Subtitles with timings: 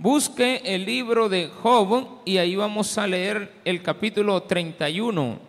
[0.00, 5.40] Busque el libro de Job y ahí vamos a leer el capítulo 31.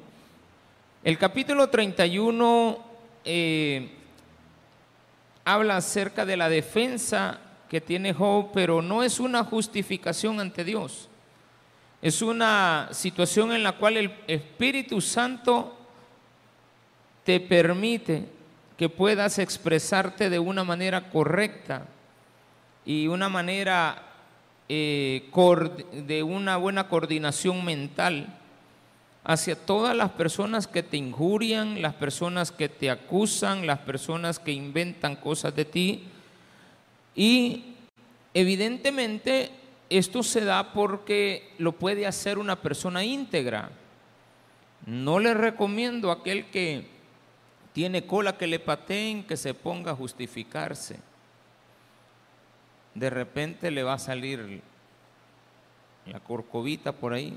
[1.03, 2.79] El capítulo 31
[3.25, 3.91] eh,
[5.45, 7.39] habla acerca de la defensa
[7.69, 11.09] que tiene Job, pero no es una justificación ante Dios.
[12.01, 15.77] Es una situación en la cual el Espíritu Santo
[17.23, 18.25] te permite
[18.75, 21.85] que puedas expresarte de una manera correcta
[22.83, 24.08] y una manera
[24.69, 25.29] eh,
[26.05, 28.39] de una buena coordinación mental
[29.23, 34.51] hacia todas las personas que te injurian, las personas que te acusan, las personas que
[34.51, 36.03] inventan cosas de ti.
[37.15, 37.75] Y
[38.33, 39.51] evidentemente
[39.89, 43.71] esto se da porque lo puede hacer una persona íntegra.
[44.85, 46.87] No le recomiendo a aquel que
[47.73, 51.08] tiene cola que le pateen, que se ponga a justificarse.
[52.99, 54.61] De repente le va a salir
[56.05, 57.33] la corcovita por ahí,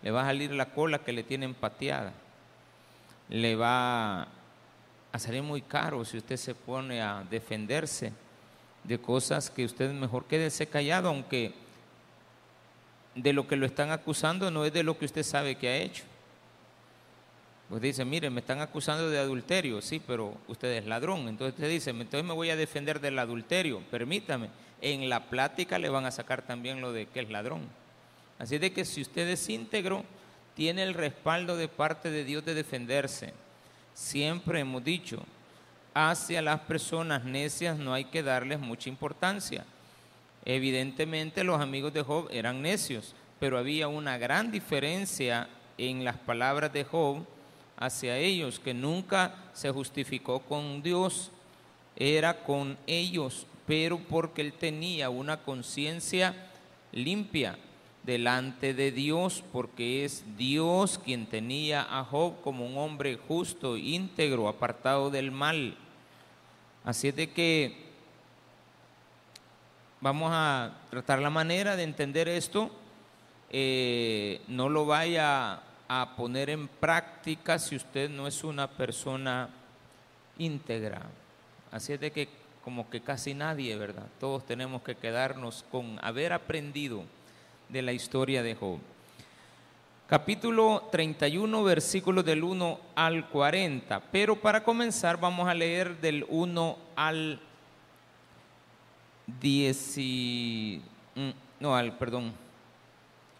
[0.00, 2.12] le va a salir la cola que le tienen pateada,
[3.28, 4.28] le va
[5.10, 8.12] a salir muy caro si usted se pone a defenderse
[8.84, 11.52] de cosas que usted mejor quédese callado, aunque
[13.16, 15.76] de lo que lo están acusando no es de lo que usted sabe que ha
[15.78, 16.04] hecho.
[17.68, 21.26] Pues dice, mire, me están acusando de adulterio, sí, pero usted es ladrón.
[21.26, 24.48] Entonces usted dice, entonces me voy a defender del adulterio, permítame.
[24.80, 27.62] En la plática le van a sacar también lo de que es ladrón.
[28.38, 30.04] Así de que si usted es íntegro,
[30.54, 33.32] tiene el respaldo de parte de Dios de defenderse.
[33.94, 35.22] Siempre hemos dicho,
[35.94, 39.64] hacia las personas necias no hay que darles mucha importancia.
[40.44, 46.72] Evidentemente los amigos de Job eran necios, pero había una gran diferencia en las palabras
[46.72, 47.24] de Job
[47.76, 51.30] hacia ellos, que nunca se justificó con Dios,
[51.96, 56.34] era con ellos, pero porque él tenía una conciencia
[56.92, 57.58] limpia
[58.04, 64.48] delante de Dios, porque es Dios quien tenía a Job como un hombre justo, íntegro,
[64.48, 65.76] apartado del mal.
[66.84, 67.84] Así es de que
[70.00, 72.70] vamos a tratar la manera de entender esto.
[73.50, 79.48] Eh, no lo vaya a poner en práctica si usted no es una persona
[80.38, 81.02] íntegra.
[81.76, 82.26] Así es de que
[82.64, 84.06] como que casi nadie, ¿verdad?
[84.18, 87.04] Todos tenemos que quedarnos con haber aprendido
[87.68, 88.78] de la historia de Job.
[90.08, 94.00] Capítulo 31, versículos del 1 al 40.
[94.10, 97.40] Pero para comenzar vamos a leer del 1 al
[99.42, 102.32] 10, mm, no, al, perdón,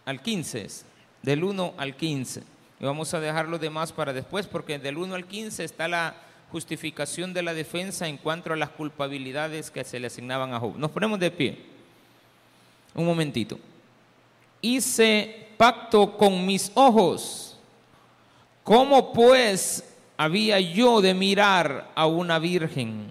[0.05, 0.67] al 15
[1.23, 2.43] del 1 al 15.
[2.79, 6.26] Y vamos a dejar los demás para después, porque del 1 al 15 está la
[6.51, 10.77] justificación de la defensa en cuanto a las culpabilidades que se le asignaban a Job.
[10.77, 11.57] Nos ponemos de pie.
[12.95, 13.59] Un momentito.
[14.61, 17.57] Hice pacto con mis ojos.
[18.63, 19.83] ¿Cómo pues
[20.17, 23.07] había yo de mirar a una virgen?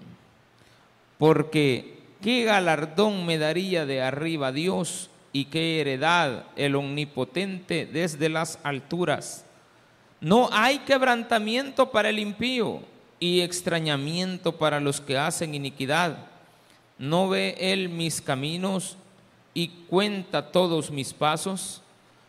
[1.17, 8.59] Porque ¿qué galardón me daría de arriba Dios y qué heredad el omnipotente desde las
[8.63, 9.45] alturas.
[10.19, 12.81] No hay quebrantamiento para el impío
[13.19, 16.17] y extrañamiento para los que hacen iniquidad.
[16.97, 18.97] ¿No ve él mis caminos
[19.53, 21.81] y cuenta todos mis pasos?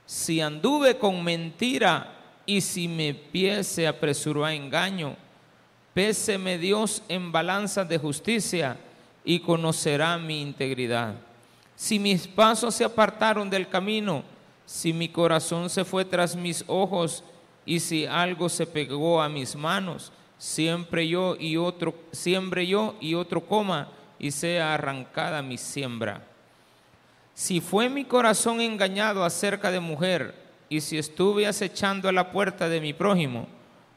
[0.06, 2.14] Si anduve con mentira
[2.46, 5.16] y si mi pie se apresuró a engaño,
[5.94, 8.78] péseme Dios en balanzas de justicia
[9.24, 11.14] y conocerá mi integridad
[11.78, 14.24] si mis pasos se apartaron del camino,
[14.66, 17.22] si mi corazón se fue tras mis ojos
[17.64, 23.14] y si algo se pegó a mis manos, siempre yo y otro, siembre yo y
[23.14, 23.88] otro coma
[24.18, 26.24] y sea arrancada mi siembra.
[27.34, 30.34] Si fue mi corazón engañado acerca de mujer
[30.68, 33.46] y si estuve acechando a la puerta de mi prójimo,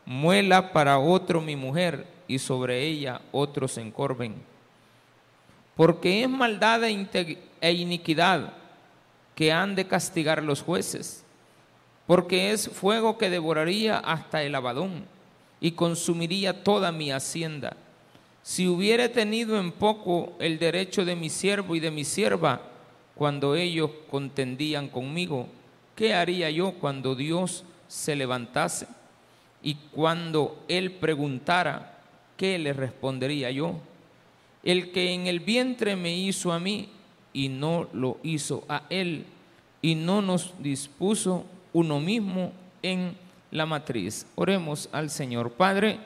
[0.06, 4.52] muela para otro mi mujer y sobre ella otros encorven
[5.76, 8.54] porque es maldad e, e iniquidad
[9.34, 11.24] que han de castigar los jueces,
[12.06, 15.06] porque es fuego que devoraría hasta el abadón
[15.62, 17.78] y consumiría toda mi hacienda.
[18.44, 22.62] Si hubiere tenido en poco el derecho de mi siervo y de mi sierva,
[23.16, 25.48] cuando ellos contendían conmigo,
[25.96, 28.88] ¿qué haría yo cuando Dios se levantase?
[29.64, 32.00] Y cuando Él preguntara,
[32.36, 33.80] ¿qué le respondería yo?
[34.64, 36.90] el que en el vientre me hizo a mí
[37.34, 39.26] y no lo hizo a él,
[39.82, 42.52] y no nos dispuso uno mismo
[42.84, 43.16] en
[43.52, 44.26] la matriz.
[44.36, 46.00] Oremos al Señor Padre.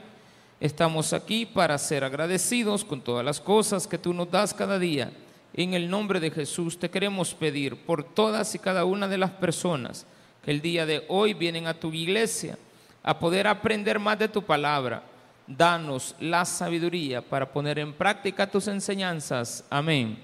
[0.60, 5.12] Estamos aquí para ser agradecidos con todas las cosas que tú nos das cada día
[5.54, 9.32] En el nombre de Jesús te queremos pedir por todas y cada una de las
[9.32, 10.06] personas
[10.44, 12.58] que el día de hoy vienen a tu iglesia
[13.04, 15.04] a poder aprender más de tu palabra.
[15.48, 19.64] Danos la sabiduría para poner en práctica tus enseñanzas.
[19.70, 20.18] Amén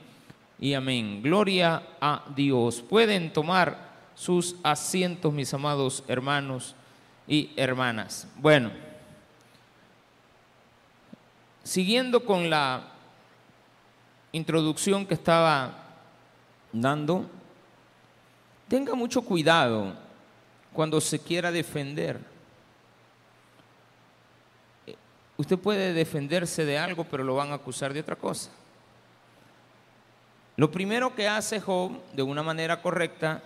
[0.60, 1.22] y amén.
[1.22, 2.82] Gloria a Dios.
[2.82, 6.76] Pueden tomar sus asientos, mis amados hermanos
[7.32, 8.28] y hermanas.
[8.36, 8.70] Bueno,
[11.64, 12.90] siguiendo con la
[14.34, 15.74] introducción que estaba
[16.74, 17.26] dando,
[18.68, 19.94] tenga mucho cuidado
[20.74, 22.20] cuando se quiera defender.
[25.38, 28.52] Usted puede defenderse de algo, pero lo van a acusar de otra cosa.
[30.58, 33.42] Lo primero que hace Job de una manera correcta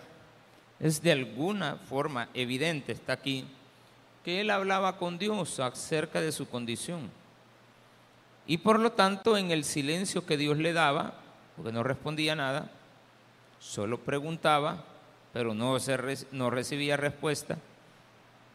[0.79, 3.45] es de alguna forma evidente, está aquí,
[4.25, 7.11] que él hablaba con Dios acerca de su condición.
[8.47, 11.13] Y por lo tanto, en el silencio que Dios le daba,
[11.55, 12.71] porque no respondía nada,
[13.59, 14.83] solo preguntaba,
[15.31, 15.77] pero no,
[16.31, 17.59] no recibía respuesta,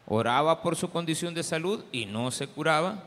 [0.07, 3.03] oraba por su condición de salud y no se curaba,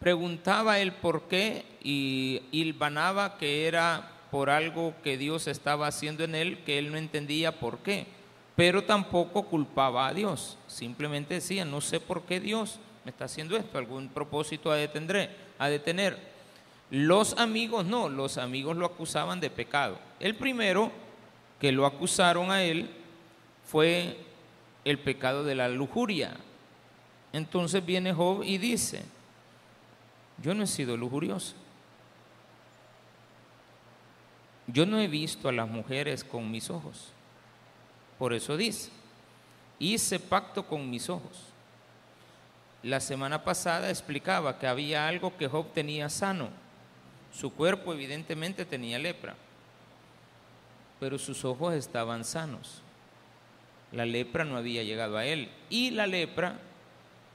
[0.00, 6.34] preguntaba el por qué y hilvanaba que era por algo que Dios estaba haciendo en
[6.34, 8.06] él que él no entendía por qué,
[8.56, 13.56] pero tampoco culpaba a Dios, simplemente decía, no sé por qué Dios me está haciendo
[13.56, 15.30] esto, algún propósito a detener
[15.62, 16.18] a detener.
[16.90, 19.96] Los amigos no, los amigos lo acusaban de pecado.
[20.18, 20.90] El primero
[21.60, 22.90] que lo acusaron a él
[23.64, 24.18] fue
[24.84, 26.36] el pecado de la lujuria.
[27.32, 29.04] Entonces viene Job y dice,
[30.42, 31.54] yo no he sido lujurioso.
[34.66, 37.12] Yo no he visto a las mujeres con mis ojos.
[38.22, 38.88] Por eso dice,
[39.80, 41.48] hice pacto con mis ojos.
[42.84, 46.48] La semana pasada explicaba que había algo que Job tenía sano.
[47.34, 49.34] Su cuerpo evidentemente tenía lepra,
[51.00, 52.82] pero sus ojos estaban sanos.
[53.90, 55.50] La lepra no había llegado a él.
[55.68, 56.60] Y la lepra,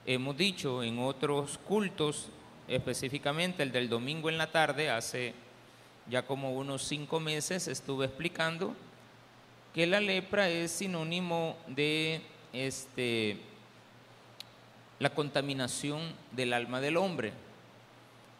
[0.05, 2.29] hemos dicho en otros cultos,
[2.69, 5.33] específicamente el del domingo en la tarde, hace
[6.09, 8.73] ya como unos cinco meses estuve explicando
[9.77, 12.19] que la lepra es sinónimo de
[12.51, 13.37] este
[14.97, 16.01] la contaminación
[16.31, 17.31] del alma del hombre.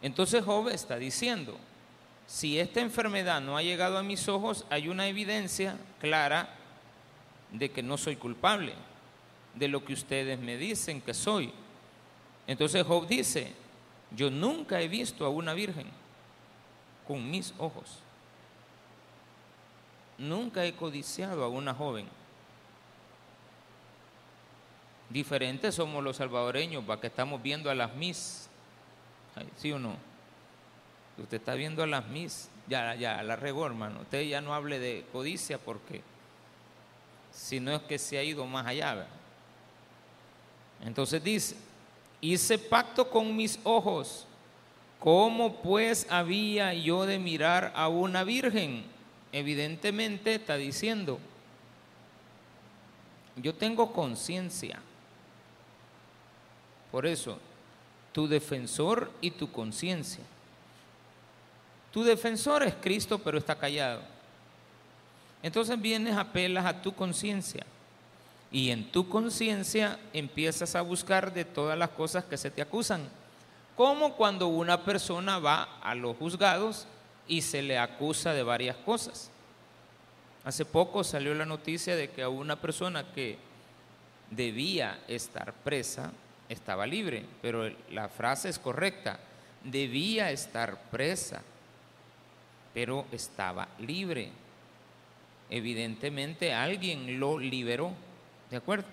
[0.02, 1.56] Entonces Job está diciendo,
[2.26, 6.50] si esta enfermedad no ha llegado a mis ojos, hay una evidencia clara
[7.52, 8.74] de que no soy culpable,
[9.54, 11.54] de lo que ustedes me dicen que soy.
[12.48, 13.54] Entonces Job dice,
[14.10, 15.86] yo nunca he visto a una virgen
[17.08, 18.07] con mis ojos.
[20.18, 22.08] Nunca he codiciado a una joven.
[25.10, 28.50] Diferentes somos los salvadoreños, para que estamos viendo a las mis.
[29.58, 29.96] ¿Sí o no?
[31.18, 34.02] Usted está viendo a las mis, ya, ya, la regó, hermano.
[34.02, 36.02] Usted ya no hable de codicia porque
[37.32, 39.08] si no es que se ha ido más allá.
[40.84, 41.56] Entonces dice,
[42.22, 44.28] hice pacto con mis ojos.
[45.00, 48.97] ¿Cómo pues había yo de mirar a una virgen?
[49.32, 51.20] Evidentemente está diciendo,
[53.36, 54.80] yo tengo conciencia
[56.92, 57.38] por eso,
[58.12, 60.24] tu defensor y tu conciencia.
[61.92, 64.02] Tu defensor es Cristo, pero está callado.
[65.44, 67.66] Entonces vienes, apelas a tu conciencia.
[68.52, 73.08] Y en tu conciencia empiezas a buscar de todas las cosas que se te acusan.
[73.76, 76.88] Como cuando una persona va a los juzgados
[77.28, 79.30] y se le acusa de varias cosas.
[80.44, 83.38] Hace poco salió la noticia de que a una persona que
[84.32, 86.12] debía estar presa
[86.50, 89.20] estaba libre, pero la frase es correcta.
[89.64, 91.42] Debía estar presa,
[92.74, 94.30] pero estaba libre.
[95.50, 97.92] Evidentemente alguien lo liberó,
[98.50, 98.88] ¿de acuerdo?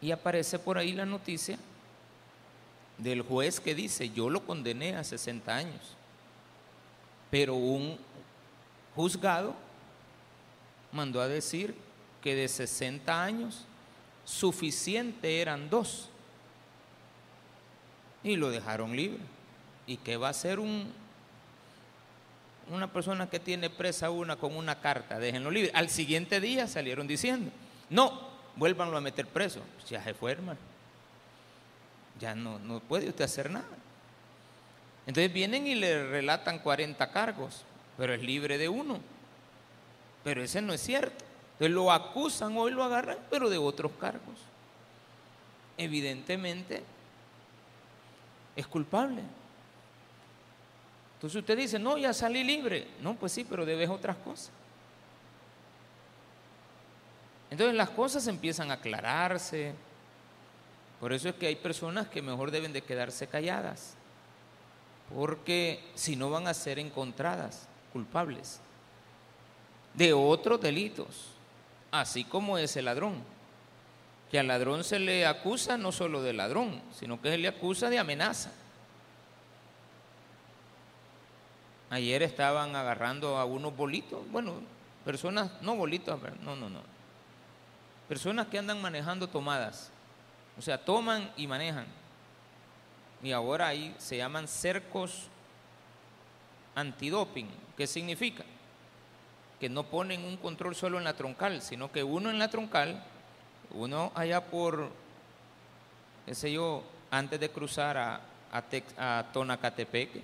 [0.00, 1.58] Y aparece por ahí la noticia
[2.98, 5.96] del juez que dice, yo lo condené a 60 años,
[7.30, 7.98] pero un
[8.94, 9.54] juzgado
[10.92, 11.74] mandó a decir
[12.22, 13.64] que de 60 años
[14.24, 16.08] suficiente eran dos.
[18.22, 19.20] Y lo dejaron libre.
[19.86, 20.90] ¿Y qué va a hacer un,
[22.70, 25.18] una persona que tiene presa una con una carta?
[25.18, 25.70] Déjenlo libre.
[25.74, 27.50] Al siguiente día salieron diciendo,
[27.90, 29.60] no, vuélvanlo a meter preso.
[29.90, 30.58] Ya se fue, hermano.
[32.18, 33.66] Ya no, no puede usted hacer nada.
[35.06, 37.64] Entonces vienen y le relatan 40 cargos,
[37.96, 39.00] pero es libre de uno.
[40.22, 41.24] Pero ese no es cierto.
[41.52, 44.38] Entonces lo acusan, hoy lo agarran, pero de otros cargos.
[45.76, 46.82] Evidentemente
[48.56, 49.22] es culpable.
[51.16, 52.88] Entonces usted dice, no, ya salí libre.
[53.00, 54.50] No, pues sí, pero debes otras cosas.
[57.50, 59.74] Entonces las cosas empiezan a aclararse.
[60.98, 63.94] Por eso es que hay personas que mejor deben de quedarse calladas.
[65.12, 68.60] Porque si no van a ser encontradas culpables
[69.94, 71.34] de otros delitos,
[71.90, 73.22] así como ese ladrón.
[74.30, 77.88] Que al ladrón se le acusa no solo de ladrón, sino que se le acusa
[77.88, 78.50] de amenaza.
[81.90, 84.54] Ayer estaban agarrando a unos bolitos, bueno,
[85.04, 86.80] personas, no bolitos, no, no, no.
[88.08, 89.90] Personas que andan manejando tomadas.
[90.58, 91.86] O sea, toman y manejan.
[93.24, 95.28] Y ahora ahí se llaman cercos
[96.74, 97.48] antidoping.
[97.74, 98.44] ¿Qué significa?
[99.58, 103.02] Que no ponen un control solo en la troncal, sino que uno en la troncal,
[103.70, 104.90] uno allá por,
[106.26, 108.20] qué sé yo, antes de cruzar a,
[108.52, 110.22] a, a Tonacatepeque,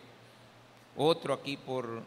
[0.94, 2.02] otro aquí por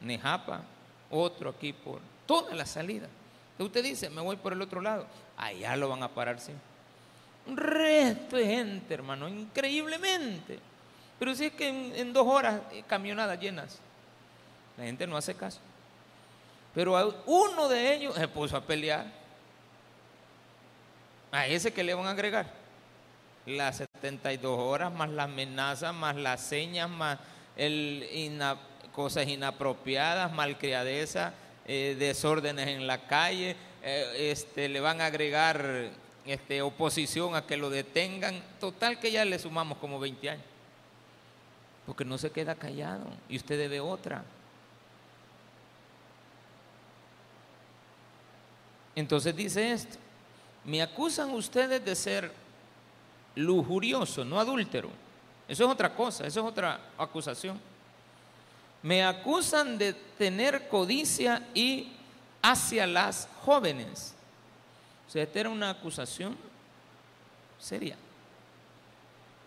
[0.00, 0.62] Nejapa,
[1.10, 3.06] otro aquí por toda la salida.
[3.56, 5.06] Usted dice, me voy por el otro lado,
[5.36, 6.52] allá lo van a parar, sí.
[7.48, 10.58] Un resto de gente, hermano, increíblemente.
[11.18, 13.78] Pero si es que en, dos horas eh, camionadas llenas,
[14.76, 15.58] la gente no hace caso.
[16.74, 19.06] Pero uno de ellos se puso a pelear.
[21.32, 22.46] A ese que le van a agregar.
[23.46, 27.18] Las 72 horas, más la amenaza, más las señas, más
[27.56, 28.06] el
[28.92, 31.32] cosas inapropiadas, malcriadeza,
[31.66, 33.56] eh, desórdenes en la calle.
[33.82, 35.90] Eh, este, le van a agregar
[36.30, 38.42] este, oposición a que lo detengan.
[38.60, 40.44] Total que ya le sumamos como 20 años.
[41.86, 44.22] Porque no se queda callado y usted debe otra.
[48.94, 49.96] Entonces dice esto,
[50.64, 52.32] me acusan ustedes de ser
[53.36, 54.90] lujurioso, no adúltero.
[55.46, 57.60] Eso es otra cosa, eso es otra acusación.
[58.82, 61.92] Me acusan de tener codicia y
[62.42, 64.14] hacia las jóvenes.
[65.08, 66.36] O sea, esta era una acusación
[67.58, 67.96] seria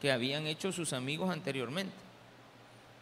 [0.01, 1.93] que habían hecho sus amigos anteriormente,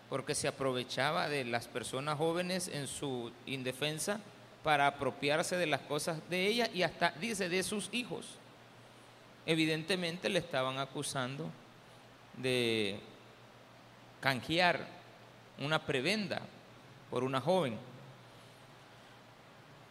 [0.10, 4.20] porque se aprovechaba de las personas jóvenes en su indefensa
[4.63, 8.25] para apropiarse de las cosas de ellas y hasta, dice, de sus hijos.
[9.46, 11.50] Evidentemente le estaban acusando
[12.36, 13.00] de
[14.20, 14.86] canjear
[15.60, 16.42] una prebenda
[17.10, 17.78] por una joven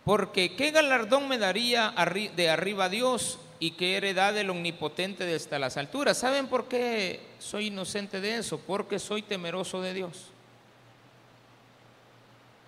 [0.08, 1.92] porque ¿qué galardón me daría
[2.34, 6.16] de arriba Dios y qué heredad del omnipotente desde las alturas?
[6.16, 8.58] ¿Saben por qué soy inocente de eso?
[8.58, 10.28] Porque soy temeroso de Dios.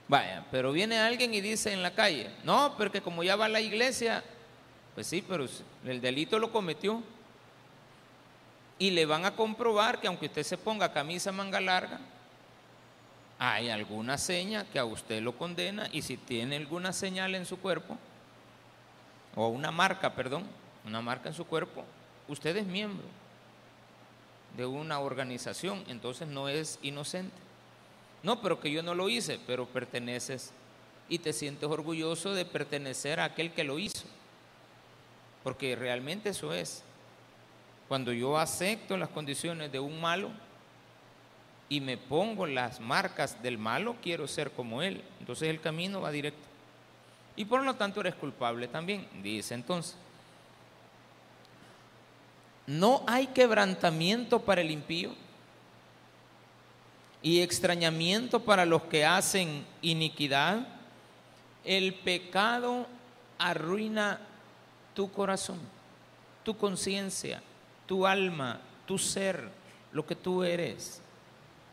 [0.06, 3.48] Vaya, pero viene alguien y dice en la calle, no, porque como ya va a
[3.48, 4.22] la iglesia,
[4.94, 5.46] pues sí, pero
[5.86, 7.02] el delito lo cometió.
[8.78, 12.00] Y le van a comprobar que aunque usted se ponga camisa manga larga,
[13.42, 17.58] hay alguna seña que a usted lo condena y si tiene alguna señal en su
[17.58, 17.96] cuerpo,
[19.34, 20.44] o una marca, perdón,
[20.84, 21.82] una marca en su cuerpo,
[22.28, 23.06] usted es miembro
[24.58, 27.34] de una organización, entonces no es inocente.
[28.22, 30.52] No, pero que yo no lo hice, pero perteneces
[31.08, 34.04] y te sientes orgulloso de pertenecer a aquel que lo hizo.
[35.42, 36.82] Porque realmente eso es.
[37.88, 40.28] Cuando yo acepto las condiciones de un malo,
[41.70, 45.02] y me pongo las marcas del malo, quiero ser como él.
[45.20, 46.42] Entonces el camino va directo.
[47.36, 49.96] Y por lo tanto eres culpable también, dice entonces.
[52.66, 55.14] No hay quebrantamiento para el impío
[57.22, 60.66] y extrañamiento para los que hacen iniquidad.
[61.64, 62.88] El pecado
[63.38, 64.20] arruina
[64.94, 65.60] tu corazón,
[66.42, 67.40] tu conciencia,
[67.86, 69.48] tu alma, tu ser,
[69.92, 71.00] lo que tú eres.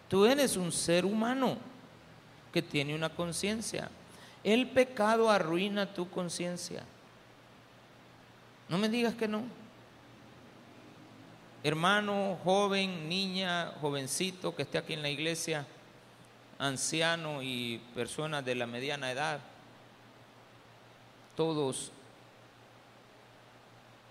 [0.10, 1.58] Tú eres un ser humano
[2.54, 3.90] que tiene una conciencia.
[4.44, 6.84] El pecado arruina tu conciencia.
[8.70, 9.44] No me digas que no.
[11.64, 15.66] Hermano, joven, niña, jovencito que esté aquí en la iglesia,
[16.60, 19.40] anciano y personas de la mediana edad,
[21.36, 21.92] todos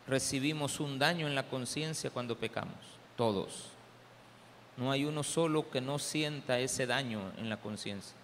[0.06, 2.76] recibimos un daño en la conciencia cuando pecamos,
[3.16, 3.75] todos.
[4.76, 8.14] No hay uno solo que no sienta ese daño en la conciencia.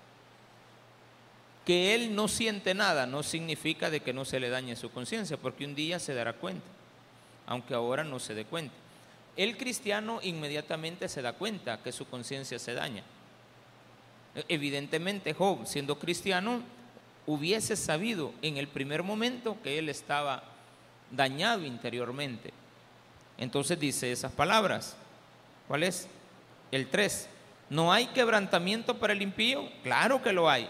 [1.64, 5.36] Que él no siente nada no significa de que no se le dañe su conciencia,
[5.36, 6.66] porque un día se dará cuenta,
[7.46, 8.74] aunque ahora no se dé cuenta.
[9.36, 13.02] El cristiano inmediatamente se da cuenta que su conciencia se daña.
[14.48, 16.62] Evidentemente Job, siendo cristiano,
[17.26, 20.42] hubiese sabido en el primer momento que él estaba
[21.10, 22.52] dañado interiormente.
[23.38, 24.96] Entonces dice esas palabras.
[25.68, 26.08] ¿Cuál es?
[26.72, 27.28] El 3.
[27.70, 29.68] ¿No hay quebrantamiento para el impío?
[29.82, 30.68] Claro que lo hay.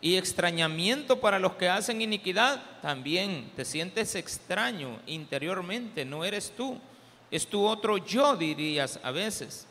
[0.00, 6.76] Y extrañamiento para los que hacen iniquidad, también te sientes extraño interiormente, no eres tú,
[7.30, 9.66] es tu otro yo, dirías a veces.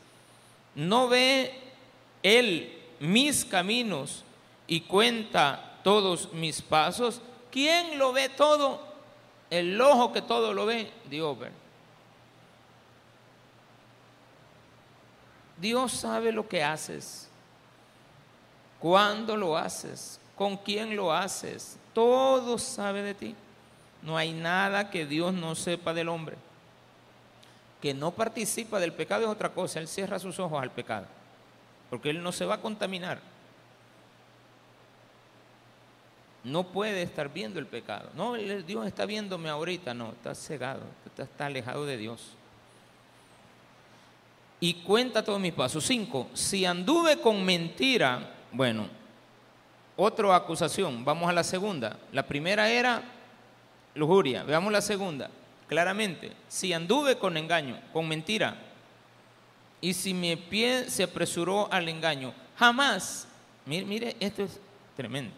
[0.73, 1.53] No ve
[2.23, 4.23] él mis caminos
[4.67, 7.21] y cuenta todos mis pasos.
[7.51, 8.81] ¿Quién lo ve todo?
[9.49, 11.37] El ojo que todo lo ve, Dios.
[15.61, 17.29] Dios sabe lo que haces,
[18.79, 21.77] cuándo lo haces, con quién lo haces.
[21.93, 23.35] Todo sabe de ti.
[24.01, 26.35] No hay nada que Dios no sepa del hombre.
[27.79, 29.79] Que no participa del pecado es otra cosa.
[29.79, 31.05] Él cierra sus ojos al pecado.
[31.91, 33.19] Porque Él no se va a contaminar.
[36.43, 38.09] No puede estar viendo el pecado.
[38.15, 39.93] No, Dios está viéndome ahorita.
[39.93, 40.81] No, está cegado.
[41.15, 42.35] Está alejado de Dios.
[44.61, 45.83] Y cuenta todos mis pasos.
[45.83, 48.87] Cinco, si anduve con mentira, bueno,
[49.97, 51.03] otra acusación.
[51.03, 51.97] Vamos a la segunda.
[52.13, 53.01] La primera era
[53.95, 54.43] lujuria.
[54.43, 55.29] Veamos la segunda.
[55.67, 58.55] Claramente, si anduve con engaño, con mentira,
[59.79, 63.27] y si mi pie se apresuró al engaño, jamás,
[63.65, 64.59] mire, mire, esto es
[64.95, 65.33] tremendo.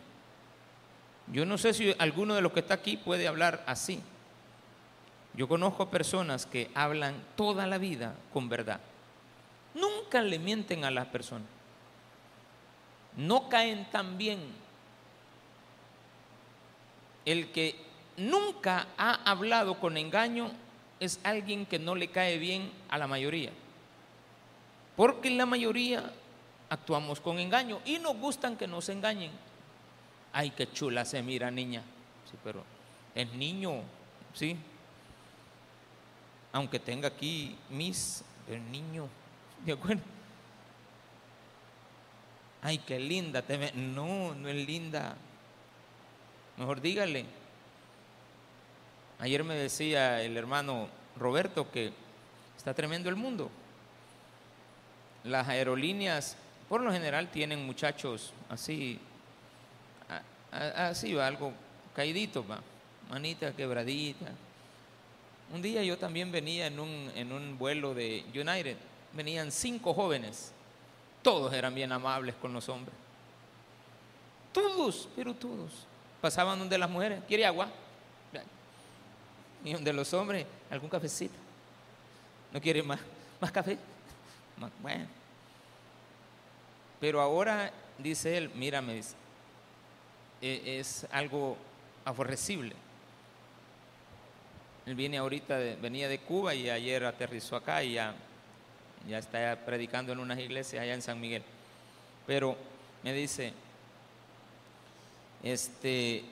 [1.31, 4.01] Yo no sé si alguno de los que está aquí puede hablar así.
[5.33, 8.81] Yo conozco personas que hablan toda la vida con verdad.
[9.73, 11.47] Nunca le mienten a las personas
[13.17, 14.39] no caen tan bien.
[17.25, 17.75] El que
[18.17, 20.51] nunca ha hablado con engaño
[20.99, 23.51] es alguien que no le cae bien a la mayoría.
[24.95, 26.11] Porque la mayoría
[26.69, 29.31] actuamos con engaño y nos gustan que nos engañen.
[30.31, 31.83] Ay, qué chula se mira, niña.
[32.29, 32.63] Sí, pero
[33.15, 33.81] es niño,
[34.33, 34.57] ¿sí?
[36.51, 39.07] Aunque tenga aquí mis, el niño,
[39.65, 40.01] ¿de acuerdo?
[42.63, 43.43] ay, qué linda.
[43.75, 45.15] No, no es linda.
[46.57, 47.25] Mejor dígale.
[49.19, 50.87] Ayer me decía el hermano
[51.17, 51.93] Roberto que
[52.57, 53.51] está tremendo el mundo.
[55.23, 56.35] Las aerolíneas,
[56.67, 58.99] por lo general, tienen muchachos así,
[60.51, 61.53] así va, algo
[61.95, 62.59] caidito, va,
[63.09, 64.27] manita quebradita.
[65.53, 68.75] Un día yo también venía en un, en un vuelo de United,
[69.13, 70.53] venían cinco jóvenes
[71.23, 72.95] todos eran bien amables con los hombres.
[74.51, 75.71] Todos, pero todos.
[76.21, 77.69] Pasaban donde las mujeres, ¿quiere agua?
[79.63, 81.35] Y donde los hombres, algún cafecito.
[82.51, 82.99] ¿No quiere más,
[83.39, 83.77] más café?
[84.81, 85.07] Bueno.
[86.99, 89.01] Pero ahora, dice él, mírame,
[90.41, 91.57] e, es algo
[92.03, 92.75] aborrecible.
[94.85, 98.13] Él viene ahorita, venía de Cuba y ayer aterrizó acá y ya
[99.07, 101.43] ya está predicando en unas iglesias allá en San Miguel.
[102.25, 102.55] Pero
[103.03, 103.53] me dice,
[105.43, 106.23] este,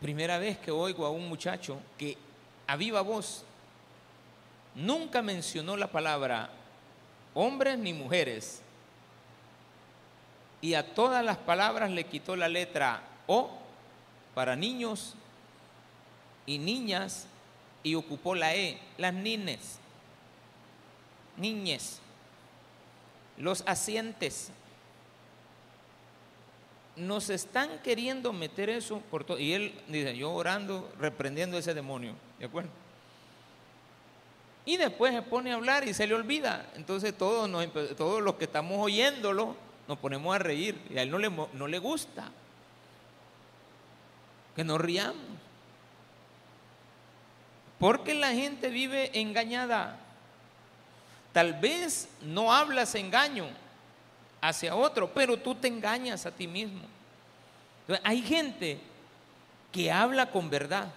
[0.00, 2.16] primera vez que oigo a un muchacho que
[2.66, 3.44] a viva voz
[4.74, 6.50] nunca mencionó la palabra
[7.34, 8.60] hombres ni mujeres
[10.60, 13.50] y a todas las palabras le quitó la letra O
[14.34, 15.14] para niños
[16.46, 17.26] y niñas
[17.82, 19.78] y ocupó la E, las nines,
[21.36, 22.00] niñes
[23.40, 24.50] los asientes.
[26.96, 29.38] Nos están queriendo meter eso por todo.
[29.38, 32.14] Y él dice, yo orando, reprendiendo ese demonio.
[32.38, 32.70] ¿De acuerdo?
[34.66, 36.70] Y después se pone a hablar y se le olvida.
[36.76, 39.56] Entonces todos, los que estamos oyéndolo
[39.88, 40.78] nos ponemos a reír.
[40.90, 42.30] Y a él no le, no le gusta
[44.54, 45.16] que nos riamos.
[47.78, 49.98] Porque la gente vive engañada.
[51.32, 53.46] Tal vez no hablas engaño
[54.40, 56.82] hacia otro, pero tú te engañas a ti mismo.
[58.02, 58.78] hay gente
[59.72, 60.92] que habla con verdad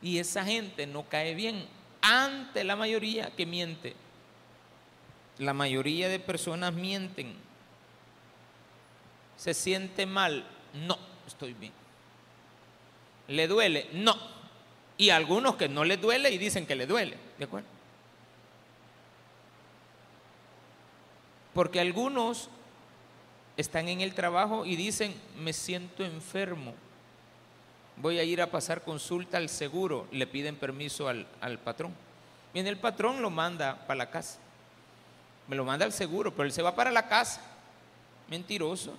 [0.00, 1.66] y esa gente no cae bien
[2.00, 3.94] ante la mayoría que miente.
[5.38, 7.34] La mayoría de personas mienten.
[9.36, 10.44] ¿Se siente mal?
[10.74, 11.72] No, estoy bien.
[13.28, 13.88] ¿Le duele?
[13.92, 14.16] No.
[14.98, 17.16] Y algunos que no les duele y dicen que le duele.
[17.38, 17.68] ¿De acuerdo?
[21.54, 22.48] Porque algunos
[23.56, 26.74] están en el trabajo y dicen, me siento enfermo,
[27.96, 31.26] voy a ir a pasar consulta al seguro, le piden permiso al,
[31.62, 31.94] patrón.
[32.54, 34.38] Viene el patrón, lo manda para la casa,
[35.48, 37.40] me lo manda al seguro, pero él se va para la casa,
[38.28, 38.94] mentiroso.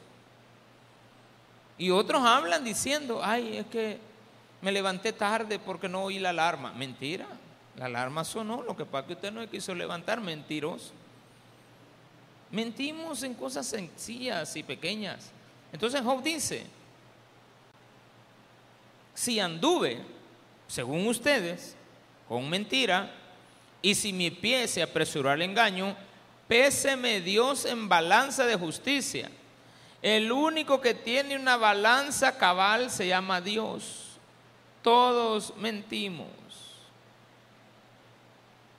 [1.78, 4.00] Y otros hablan diciendo, ay, es que
[4.62, 6.72] me levanté tarde porque no oí la alarma.
[6.74, 7.26] Mentira,
[7.78, 10.94] la alarma sonó, lo que pasa es que usted no quiso levantar, mentiroso.
[12.54, 15.32] Mentimos en cosas sencillas y pequeñas.
[15.72, 16.68] Entonces Job dice,
[19.16, 20.00] si anduve,
[20.68, 21.76] según ustedes,
[22.30, 23.12] con mentira,
[23.82, 25.98] y si mi pie se apresuró al engaño,
[26.48, 29.32] péseme Dios en balanza de justicia.
[30.04, 34.20] El único que tiene una balanza cabal se llama Dios.
[34.84, 36.28] Todos mentimos.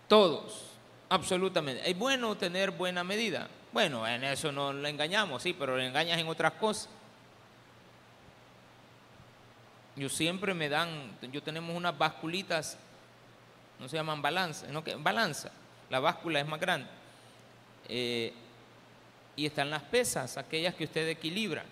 [0.07, 0.63] Todos,
[1.09, 1.91] absolutamente.
[1.91, 3.49] Es bueno tener buena medida.
[3.75, 6.89] Bueno, en eso no le engañamos, sí, pero le engañas en otras cosas.
[9.97, 12.79] Yo siempre me dan, yo tenemos unas basculitas,
[13.81, 15.51] no se llaman balanza, no que balanza.
[15.91, 16.87] La báscula es más grande.
[17.89, 18.33] Eh,
[19.35, 21.65] y están las pesas, aquellas que usted equilibra.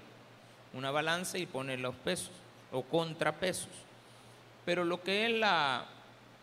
[0.73, 2.33] Una balanza y pone los pesos
[2.73, 3.69] o contrapesos.
[4.65, 5.87] Pero lo que es la,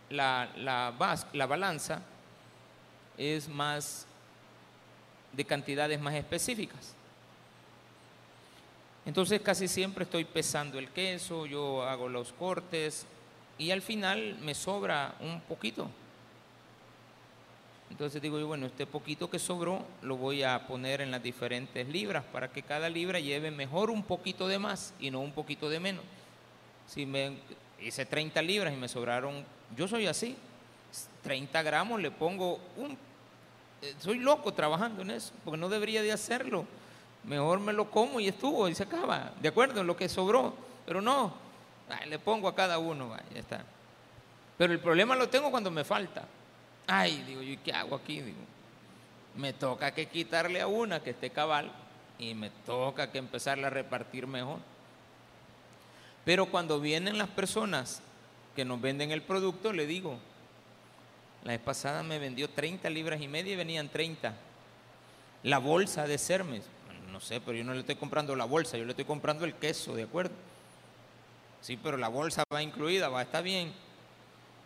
[0.09, 2.01] la, la balanza
[3.17, 4.07] es más
[5.33, 6.95] de cantidades más específicas.
[9.05, 13.05] Entonces casi siempre estoy pesando el queso, yo hago los cortes
[13.57, 15.89] y al final me sobra un poquito.
[17.89, 21.87] Entonces digo yo, bueno, este poquito que sobró lo voy a poner en las diferentes
[21.87, 25.69] libras para que cada libra lleve mejor un poquito de más y no un poquito
[25.69, 26.03] de menos.
[26.87, 27.37] Si me
[27.81, 29.43] hice 30 libras y me sobraron,
[29.75, 30.35] yo soy así,
[31.23, 32.97] 30 gramos le pongo un...
[33.81, 36.65] Eh, soy loco trabajando en eso, porque no debería de hacerlo.
[37.23, 40.53] Mejor me lo como y estuvo y se acaba, de acuerdo en lo que sobró.
[40.85, 41.33] Pero no,
[42.07, 43.63] le pongo a cada uno, ya está.
[44.57, 46.25] Pero el problema lo tengo cuando me falta.
[46.87, 48.21] Ay, digo yo, ¿qué hago aquí?
[48.21, 48.39] Digo,
[49.35, 51.71] me toca que quitarle a una que esté cabal
[52.17, 54.59] y me toca que empezarla a repartir mejor.
[56.25, 58.01] Pero cuando vienen las personas
[58.55, 60.17] que nos venden el producto, le digo,
[61.43, 64.33] la vez pasada me vendió 30 libras y media y venían 30.
[65.43, 66.63] La bolsa de Cermes,
[67.11, 69.53] no sé, pero yo no le estoy comprando la bolsa, yo le estoy comprando el
[69.55, 70.33] queso, ¿de acuerdo?
[71.61, 73.71] Sí, pero la bolsa va incluida, va, está bien.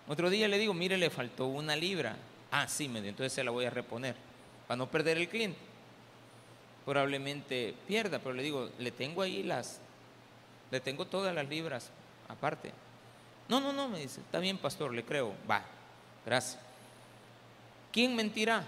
[0.07, 2.15] Otro día le digo, mire, le faltó una libra.
[2.51, 4.15] Ah, sí, me entonces se la voy a reponer,
[4.67, 5.57] para no perder el cliente.
[6.85, 9.79] Probablemente pierda, pero le digo, le tengo ahí las,
[10.69, 11.89] le tengo todas las libras
[12.27, 12.71] aparte.
[13.47, 15.33] No, no, no, me dice, está bien, pastor, le creo.
[15.49, 15.63] Va,
[16.25, 16.59] gracias.
[17.91, 18.65] ¿Quién mentirá?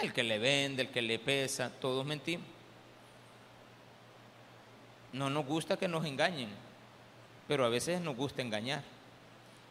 [0.00, 2.46] El que le vende, el que le pesa, todos mentimos.
[5.12, 6.48] No nos gusta que nos engañen,
[7.46, 8.82] pero a veces nos gusta engañar.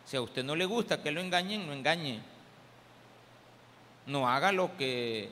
[0.05, 2.21] Si a usted no le gusta que lo engañen, no engañe.
[4.05, 5.29] No haga lo que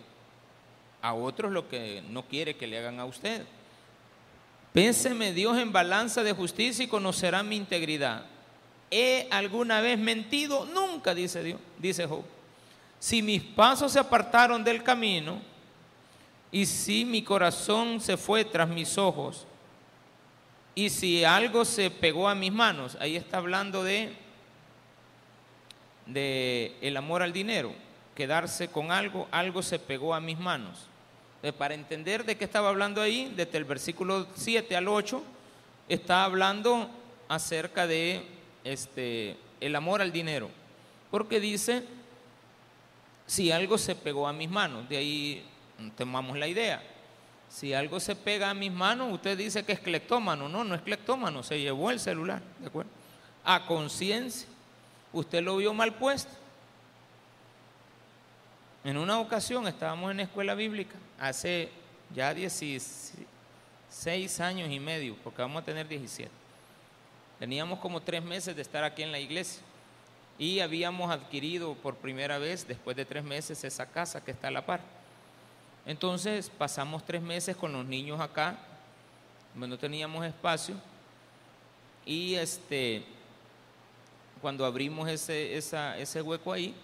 [1.01, 3.45] a otros lo que no quiere que le hagan a usted.
[4.73, 8.25] Pénseme Dios en balanza de justicia y conocerá mi integridad.
[8.91, 10.65] ¿He alguna vez mentido?
[10.65, 12.25] Nunca, dice Dios, dice Job.
[12.99, 15.41] Si mis pasos se apartaron del camino
[16.51, 19.47] y si mi corazón se fue tras mis ojos
[20.75, 24.13] y si algo se pegó a mis manos, ahí está hablando de
[26.81, 27.73] el amor al dinero,
[28.13, 30.87] quedarse con algo, algo se pegó a mis manos.
[31.57, 35.23] para entender de qué estaba hablando ahí, desde el versículo 7 al 8,
[35.89, 36.89] está hablando
[37.29, 40.49] acerca de este, el amor al dinero.
[41.09, 41.83] Porque dice,
[43.25, 45.45] si algo se pegó a mis manos, de ahí
[45.97, 46.81] tomamos la idea.
[47.49, 50.47] Si algo se pega a mis manos, usted dice que es cleptómano.
[50.47, 52.91] No, no es cleptómano, se llevó el celular, ¿de acuerdo?
[53.43, 54.47] A conciencia
[55.13, 56.31] usted lo vio mal puesto.
[58.83, 61.69] En una ocasión estábamos en la escuela bíblica, hace
[62.13, 66.31] ya 16 años y medio, porque vamos a tener 17.
[67.41, 69.63] Teníamos como tres meses de estar aquí en la iglesia
[70.37, 74.51] y habíamos adquirido por primera vez, después de tres meses, esa casa que está a
[74.51, 74.79] la par.
[75.87, 78.59] Entonces pasamos tres meses con los niños acá,
[79.55, 80.75] no teníamos espacio
[82.05, 83.03] y este
[84.39, 86.75] cuando abrimos ese, ese hueco ahí,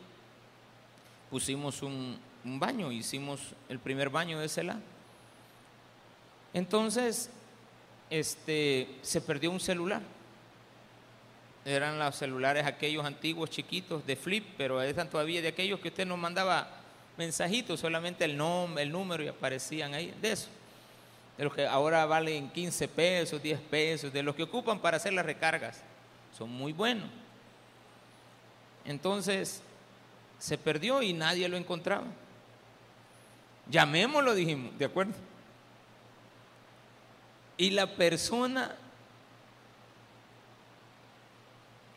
[1.29, 4.81] pusimos un, baño, hicimos el primer baño de ese lado.
[6.51, 7.29] Entonces,
[8.09, 10.16] este, se perdió un celular.
[11.67, 16.07] Eran los celulares aquellos antiguos chiquitos de flip, pero están todavía de aquellos que usted
[16.07, 16.65] nos mandaba
[17.17, 20.47] mensajitos, solamente el nombre, el número y aparecían ahí, de eso.
[21.37, 25.11] De los que ahora valen 15 pesos, 10 pesos, de los que ocupan para hacer
[25.11, 25.81] las recargas.
[26.37, 27.09] Son muy buenos.
[28.85, 29.61] Entonces
[30.39, 32.05] se perdió y nadie lo encontraba.
[33.69, 35.15] Llamémoslo, dijimos, ¿de acuerdo?
[37.57, 38.73] Y la persona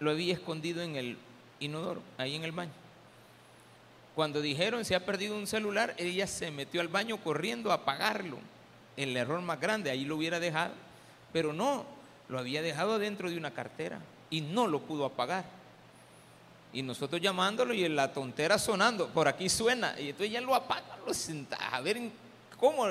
[0.01, 1.17] lo había escondido en el
[1.61, 2.73] inodoro, ahí en el baño.
[4.15, 8.39] Cuando dijeron se ha perdido un celular, ella se metió al baño corriendo a apagarlo.
[8.97, 10.73] El error más grande, ahí lo hubiera dejado.
[11.33, 11.85] Pero no,
[12.29, 15.45] lo había dejado dentro de una cartera y no lo pudo apagar.
[16.73, 20.55] Y nosotros llamándolo y en la tontera sonando, por aquí suena, y entonces ya lo
[20.55, 21.99] apaga, lo sienta, a ver
[22.59, 22.87] cómo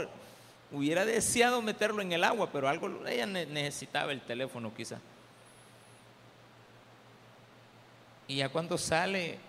[0.72, 5.00] hubiera deseado meterlo en el agua, pero algo ella necesitaba el teléfono quizá.
[8.30, 9.40] Y ya cuando sale,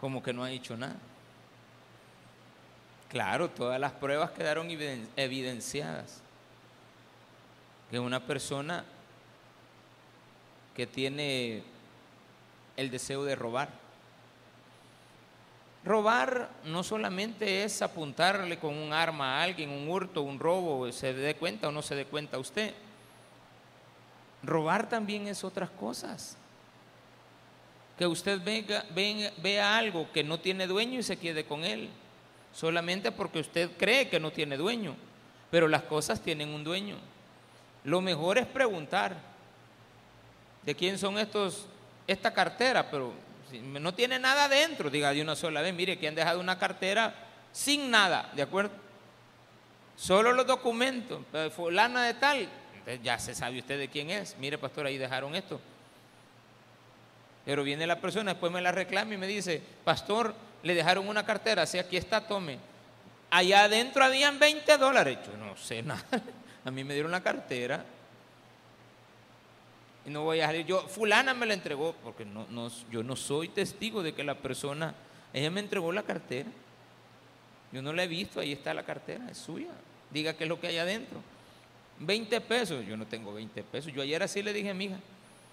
[0.00, 0.94] como que no ha hecho nada.
[3.08, 4.68] Claro, todas las pruebas quedaron
[5.16, 6.20] evidenciadas.
[7.90, 8.84] Que una persona
[10.76, 11.64] que tiene
[12.76, 13.68] el deseo de robar.
[15.84, 21.12] Robar no solamente es apuntarle con un arma a alguien, un hurto, un robo, se
[21.12, 22.72] dé cuenta o no se dé cuenta usted.
[24.44, 26.36] Robar también es otras cosas.
[27.98, 28.84] Que usted venga,
[29.38, 31.88] vea algo que no tiene dueño y se quede con él,
[32.52, 34.96] solamente porque usted cree que no tiene dueño,
[35.50, 36.96] pero las cosas tienen un dueño.
[37.84, 39.16] Lo mejor es preguntar
[40.62, 41.66] de quién son estos
[42.06, 43.12] esta cartera, pero
[43.62, 47.14] no tiene nada dentro, diga de una sola vez, mire que han dejado una cartera
[47.52, 48.72] sin nada, ¿de acuerdo?
[49.94, 51.20] Solo los documentos,
[51.54, 52.48] fulana de tal,
[53.02, 55.60] ya se sabe usted de quién es, mire pastor, ahí dejaron esto.
[57.44, 61.24] Pero viene la persona, después me la reclama y me dice, pastor, le dejaron una
[61.24, 62.58] cartera, si aquí está, tome.
[63.30, 65.18] Allá adentro habían 20 dólares.
[65.26, 66.04] Yo no sé nada.
[66.64, 67.84] A mí me dieron la cartera
[70.04, 70.66] y no voy a salir.
[70.66, 74.34] Yo, fulana me la entregó, porque no, no, yo no soy testigo de que la
[74.34, 74.94] persona,
[75.32, 76.48] ella me entregó la cartera.
[77.72, 79.70] Yo no la he visto, ahí está la cartera, es suya.
[80.10, 81.20] Diga qué es lo que hay adentro.
[82.00, 83.92] 20 pesos, yo no tengo 20 pesos.
[83.92, 84.98] Yo ayer así le dije a mi hija,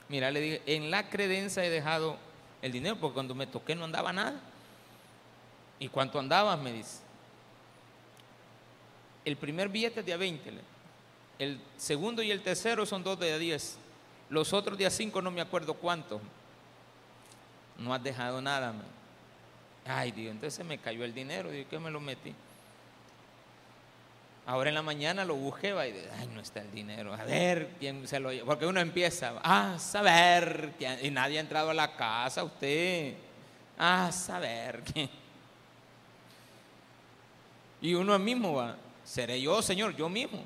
[0.10, 2.17] mira, le dije, en la credencia he dejado
[2.62, 4.39] el dinero, porque cuando me toqué no andaba nada.
[5.80, 6.60] ¿Y cuánto andabas?
[6.60, 7.00] Me dice.
[9.24, 10.52] El primer billete es de a 20,
[11.39, 13.78] el segundo y el tercero son dos de a 10.
[14.30, 16.22] Los otros días cinco no me acuerdo cuántos.
[17.78, 18.74] No has dejado nada.
[19.86, 21.50] Ay, Dios, entonces me cayó el dinero.
[21.50, 22.36] Digo, ¿qué me lo metí?
[24.50, 27.14] Ahora en la mañana lo busqué, va, y digo, ay, no está el dinero.
[27.14, 28.48] A ver quién se lo lleva.
[28.48, 33.14] Porque uno empieza, ah, saber, y nadie ha entrado a la casa, usted.
[33.78, 35.08] Ah, saber quién.
[37.80, 40.44] Y uno mismo va, seré yo, Señor, yo mismo.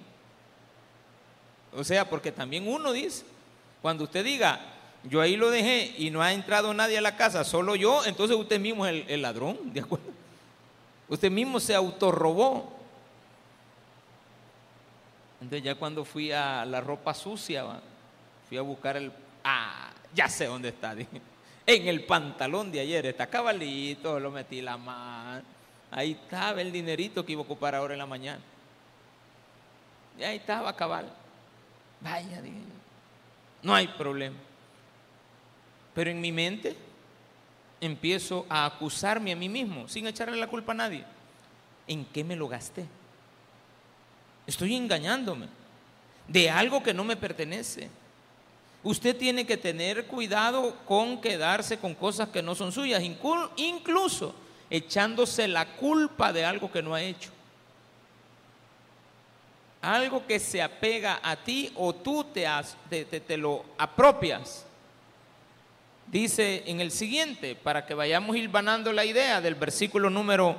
[1.73, 3.23] O sea, porque también uno dice,
[3.81, 4.59] cuando usted diga,
[5.05, 8.35] yo ahí lo dejé y no ha entrado nadie a la casa, solo yo, entonces
[8.35, 10.11] usted mismo es el, ladrón, ¿de acuerdo?
[11.07, 12.82] Usted mismo se autorrobó.
[15.43, 17.65] Entonces ya cuando fui a la ropa sucia,
[18.47, 19.11] fui a buscar el...
[19.43, 20.95] Ah, ya sé dónde está.
[21.65, 25.43] En el pantalón de ayer, está cabalito, lo metí la mano.
[25.91, 28.41] Ahí estaba el dinerito que iba a ocupar ahora en la mañana.
[30.19, 31.09] Y ahí estaba cabal.
[32.01, 32.59] Vaya, dije
[33.61, 34.35] no hay problema.
[35.95, 36.75] Pero en mi mente
[37.79, 41.05] empiezo a acusarme a mí mismo sin echarle la culpa a nadie.
[41.87, 42.85] ¿En qué me lo gasté?
[44.45, 45.47] Estoy engañándome
[46.27, 47.89] de algo que no me pertenece.
[48.83, 53.01] Usted tiene que tener cuidado con quedarse con cosas que no son suyas,
[53.55, 54.35] incluso
[54.69, 57.31] echándose la culpa de algo que no ha hecho
[59.83, 62.47] algo que se apega a ti o tú te,
[63.05, 64.65] te, lo apropias.
[66.07, 70.55] Dice en el siguiente, para que vayamos hilvanando la idea del versículo número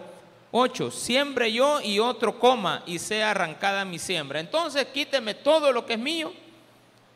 [0.56, 4.38] 8, siembre yo y otro coma y sea arrancada mi siembra.
[4.38, 6.32] Entonces quíteme todo lo que es mío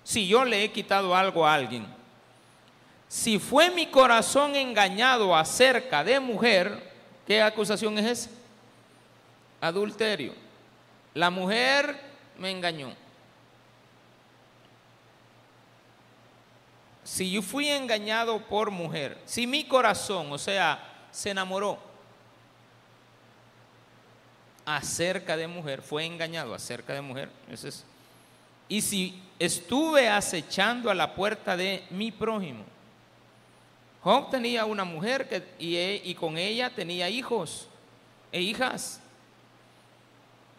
[0.03, 1.87] si yo le he quitado algo a alguien.
[3.07, 6.93] Si fue mi corazón engañado acerca de mujer,
[7.29, 8.31] ¿qué acusación es esa?
[9.61, 10.35] Adulterio.
[11.15, 11.97] La mujer
[12.39, 12.93] me engañó.
[17.05, 21.88] Si yo fui engañado por mujer, si mi corazón, o sea, se enamoró
[24.77, 27.31] acerca de mujer, fue engañado acerca de mujer,
[28.69, 32.65] y si estuve acechando a la puerta de mi prójimo,
[34.03, 37.67] Job tenía una mujer que, y, y con ella tenía hijos
[38.31, 39.01] e hijas.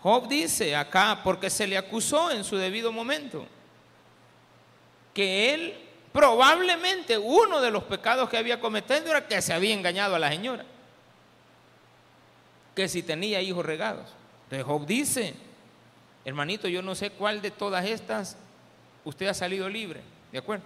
[0.01, 3.45] Job dice acá, porque se le acusó en su debido momento,
[5.13, 5.77] que él
[6.11, 10.29] probablemente uno de los pecados que había cometido era que se había engañado a la
[10.29, 10.65] señora,
[12.79, 14.07] que si tenía hijos regados.
[14.45, 15.33] Entonces Job dice,
[16.23, 18.37] hermanito, yo no sé cuál de todas estas
[19.03, 20.63] usted ha salido libre, ¿de acuerdo?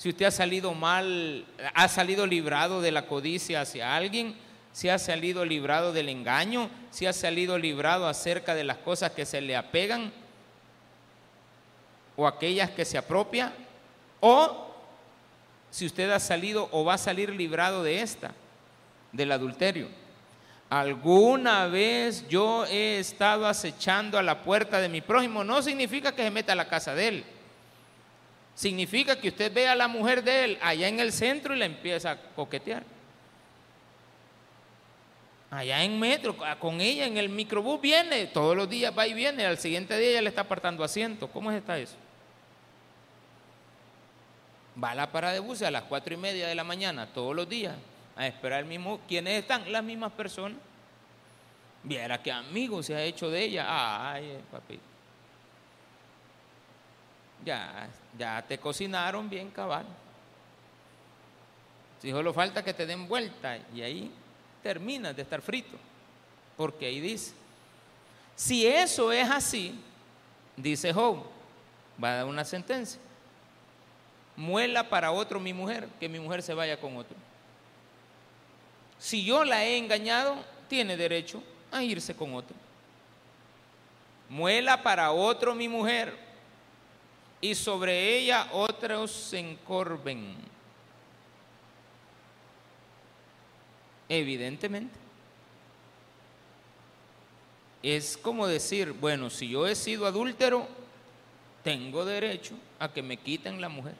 [0.00, 1.44] si usted ha salido mal,
[1.74, 4.34] ha salido librado de la codicia hacia alguien,
[4.72, 9.26] si ha salido librado del engaño, si ha salido librado acerca de las cosas que
[9.26, 10.10] se le apegan
[12.16, 13.52] o aquellas que se apropia,
[14.20, 14.72] o
[15.70, 18.32] si usted ha salido o va a salir librado de esta,
[19.12, 19.88] del adulterio.
[20.70, 26.22] Alguna vez yo he estado acechando a la puerta de mi prójimo, no significa que
[26.22, 27.24] se meta a la casa de él.
[28.54, 31.64] Significa que usted ve a la mujer de él allá en el centro y la
[31.64, 32.84] empieza a coquetear.
[35.50, 39.44] Allá en metro, con ella en el microbús viene, todos los días va y viene,
[39.44, 41.26] al siguiente día ella le está apartando asiento.
[41.26, 41.96] ¿Cómo está eso?
[44.82, 47.34] Va a la parada de bus a las cuatro y media de la mañana, todos
[47.34, 47.74] los días,
[48.20, 49.00] a esperar el mismo.
[49.08, 49.72] ¿Quiénes están?
[49.72, 50.58] Las mismas personas.
[51.82, 53.64] Viera qué amigo se ha hecho de ella.
[54.12, 54.78] Ay, papi.
[57.42, 59.86] Ya, ya te cocinaron bien cabal.
[62.02, 64.10] Si solo falta que te den vuelta y ahí
[64.62, 65.78] terminas de estar frito.
[66.58, 67.32] Porque ahí dice,
[68.36, 69.80] si eso es así,
[70.58, 71.24] dice Job,
[72.02, 73.00] va a dar una sentencia.
[74.36, 77.16] Muela para otro mi mujer, que mi mujer se vaya con otro.
[79.00, 80.36] Si yo la he engañado,
[80.68, 82.54] tiene derecho a irse con otro.
[84.28, 86.14] Muela para otro mi mujer,
[87.40, 90.36] y sobre ella otros se encorven.
[94.08, 94.98] Evidentemente.
[97.82, 100.68] Es como decir, bueno, si yo he sido adúltero,
[101.64, 103.94] tengo derecho a que me quiten la mujer.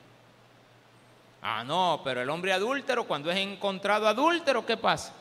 [1.41, 5.13] Ah, no, pero el hombre adúltero, cuando es encontrado adúltero, ¿qué pasa?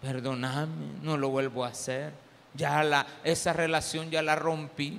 [0.00, 2.12] Perdóname, no lo vuelvo a hacer.
[2.54, 4.98] Ya la, esa relación ya la rompí.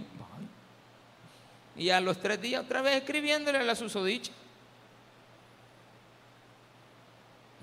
[1.78, 4.32] Y a los tres días otra vez escribiéndole a la susodicha.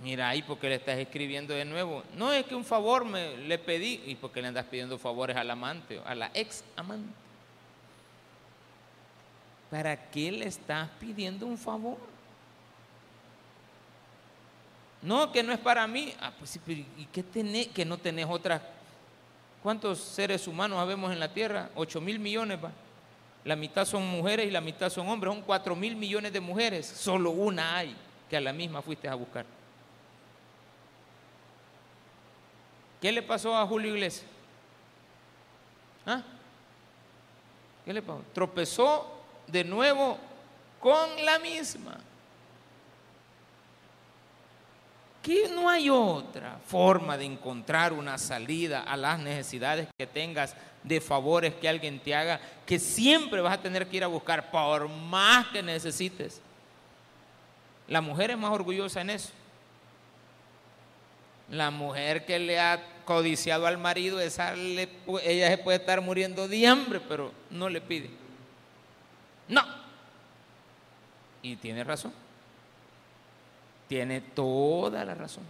[0.03, 2.03] Mira ahí porque le estás escribiendo de nuevo.
[2.15, 4.03] No es que un favor me le pedí.
[4.07, 7.28] ¿Y porque le andas pidiendo favores al amante, a la ex amante?
[9.71, 11.99] ¿Para qué le estás pidiendo un favor?
[15.03, 16.15] No, que no es para mí.
[16.21, 17.69] Ah, pues sí, pero ¿y qué tenés?
[17.69, 18.63] Que no tenés otras.
[19.63, 21.71] ¿Cuántos seres humanos habemos en la tierra?
[21.75, 22.59] Ocho mil millones.
[23.45, 25.33] La mitad son mujeres y la mitad son hombres.
[25.33, 26.87] Son cuatro mil millones de mujeres.
[26.87, 27.95] Solo una hay
[28.29, 29.45] que a la misma fuiste a buscar.
[33.01, 34.27] ¿Qué le pasó a Julio Iglesias?
[36.05, 36.23] ¿Ah?
[37.85, 38.23] ¿Qué le pasó?
[38.35, 39.18] Tropezó
[39.49, 40.19] de nuevo
[40.81, 41.99] con la misma.
[45.23, 51.01] Que no hay otra forma de encontrar una salida a las necesidades que tengas de
[51.01, 54.89] favores que alguien te haga, que siempre vas a tener que ir a buscar por
[54.89, 56.41] más que necesites.
[57.89, 59.31] La mujer es más orgullosa en eso.
[61.51, 66.67] La mujer que le ha codiciado al marido, esa ella se puede estar muriendo de
[66.67, 68.11] hambre, pero no le pide.
[69.49, 69.63] No.
[71.43, 72.13] Y tiene razón.
[73.89, 75.45] Tiene toda la razón.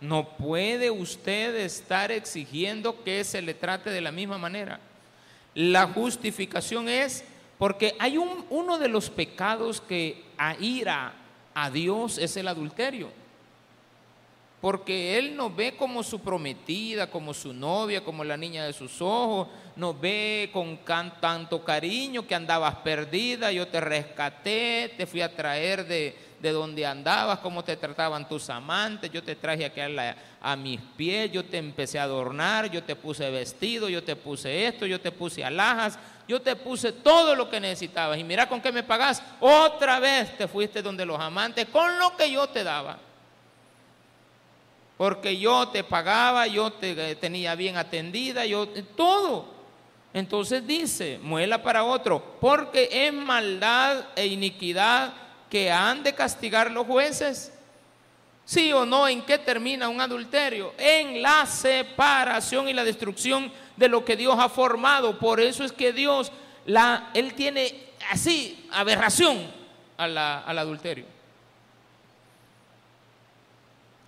[0.00, 4.80] No puede usted estar exigiendo que se le trate de la misma manera.
[5.54, 7.24] La justificación es
[7.58, 11.14] porque hay un, uno de los pecados que aira
[11.54, 13.10] a Dios es el adulterio.
[14.62, 19.02] Porque Él nos ve como su prometida, como su novia, como la niña de sus
[19.02, 19.48] ojos.
[19.74, 20.78] Nos ve con
[21.20, 26.86] tanto cariño que andabas perdida, yo te rescaté, te fui a traer de, de donde
[26.86, 31.44] andabas, cómo te trataban tus amantes, yo te traje aquí a, a, mis pies, yo
[31.44, 35.44] te empecé a adornar, yo te puse vestido, yo te puse esto, yo te puse
[35.44, 35.98] alhajas,
[36.28, 38.16] yo te puse todo lo que necesitabas.
[38.16, 42.16] Y mira con qué me pagas, otra vez te fuiste donde los amantes con lo
[42.16, 43.10] que yo te daba.
[45.02, 49.46] Porque yo te pagaba, yo te tenía bien atendida, yo todo.
[50.14, 55.12] Entonces dice, muela para otro, porque es maldad e iniquidad
[55.50, 57.52] que han de castigar los jueces?
[58.44, 59.08] ¿Sí o no?
[59.08, 60.72] ¿En qué termina un adulterio?
[60.78, 65.18] En la separación y la destrucción de lo que Dios ha formado.
[65.18, 66.30] Por eso es que Dios,
[66.64, 69.50] la, Él tiene así aberración
[69.96, 71.21] al adulterio.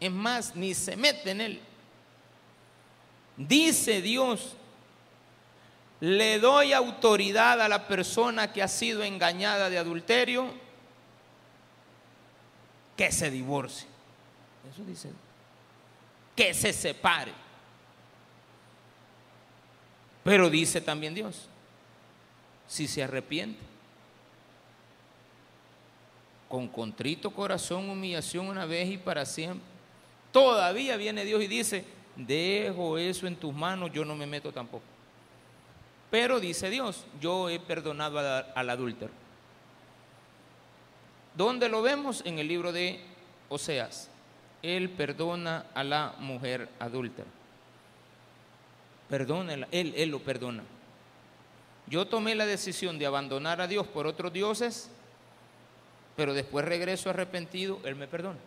[0.05, 1.61] Es más, ni se mete en él.
[3.39, 4.55] Dice Dios,
[5.99, 10.53] le doy autoridad a la persona que ha sido engañada de adulterio
[12.99, 13.89] que se divorcie.
[14.71, 15.11] Eso dice.
[16.37, 17.33] Que se separe.
[20.23, 21.49] Pero dice también Dios,
[22.69, 23.61] si se arrepiente,
[26.47, 29.74] con contrito corazón, humillación una vez y para siempre.
[30.35, 31.85] Todavía viene Dios y dice,
[32.17, 34.83] dejo eso en tus manos, yo no me meto tampoco.
[36.11, 39.13] Pero dice Dios, yo he perdonado al adúltero.
[41.37, 42.21] ¿Dónde lo vemos?
[42.25, 43.01] En el libro de
[43.49, 44.11] Oseas.
[44.61, 47.29] Él perdona a la mujer adúltera.
[49.09, 50.65] Perdónela, él, él lo perdona.
[51.87, 54.91] Yo tomé la decisión de abandonar a Dios por otros dioses,
[56.17, 58.41] pero después regreso arrepentido, Él me perdona.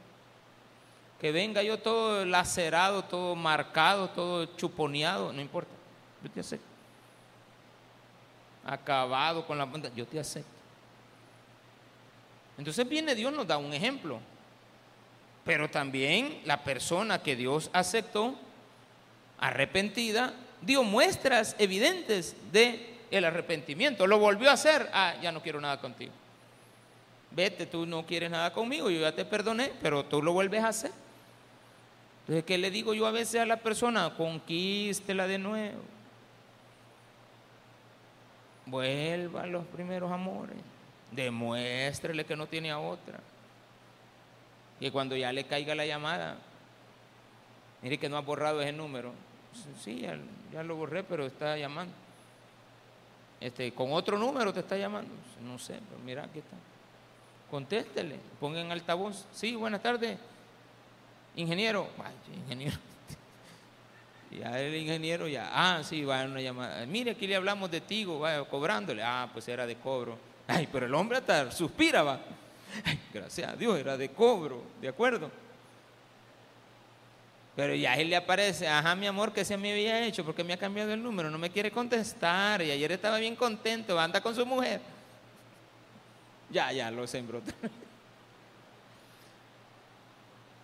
[1.20, 5.72] Que venga yo todo lacerado, todo marcado, todo chuponeado, no importa,
[6.24, 6.65] yo te acepto.
[8.65, 10.49] Acabado con la punta, yo te acepto.
[12.57, 14.20] Entonces viene Dios, nos da un ejemplo.
[15.45, 18.36] Pero también la persona que Dios aceptó,
[19.39, 24.05] arrepentida, dio muestras evidentes de el arrepentimiento.
[24.07, 24.89] Lo volvió a hacer.
[24.93, 26.11] Ah, ya no quiero nada contigo.
[27.32, 30.70] Vete, tú no quieres nada conmigo, yo ya te perdoné, pero tú lo vuelves a
[30.70, 30.91] hacer.
[32.28, 34.13] Entonces, ¿qué le digo yo a veces a la persona?
[34.17, 35.80] Conquístela de nuevo.
[38.65, 40.57] Vuelva a los primeros amores.
[41.13, 43.21] Demuéstrele que no tiene a otra.
[44.82, 46.36] Y cuando ya le caiga la llamada,
[47.82, 49.13] mire que no ha borrado ese número.
[49.82, 50.05] Sí,
[50.51, 51.93] ya, lo borré, pero está llamando.
[53.39, 55.13] Este, con otro número te está llamando.
[55.45, 56.57] No sé, pero mira, aquí está.
[57.49, 59.25] Contéstele, ponga en altavoz.
[59.32, 60.19] Sí, buenas tardes.
[61.38, 61.88] Ingeniero.
[62.03, 62.77] Ay, ingeniero.
[64.29, 66.85] Ya el ingeniero ya, ah, sí, va a una llamada.
[66.85, 69.01] Mire, aquí le hablamos de Tigo, vaya cobrándole.
[69.01, 70.17] Ah, pues era de cobro.
[70.47, 72.19] Ay, pero el hombre hasta suspira, va.
[72.83, 75.31] Ay, gracias a Dios, era de cobro, ¿de acuerdo?
[77.55, 80.23] Pero ya él le aparece, ajá, mi amor, que se me había hecho?
[80.23, 82.61] Porque me ha cambiado el número, no me quiere contestar.
[82.61, 84.81] Y ayer estaba bien contento, anda con su mujer.
[86.51, 87.41] Ya, ya, lo sembró.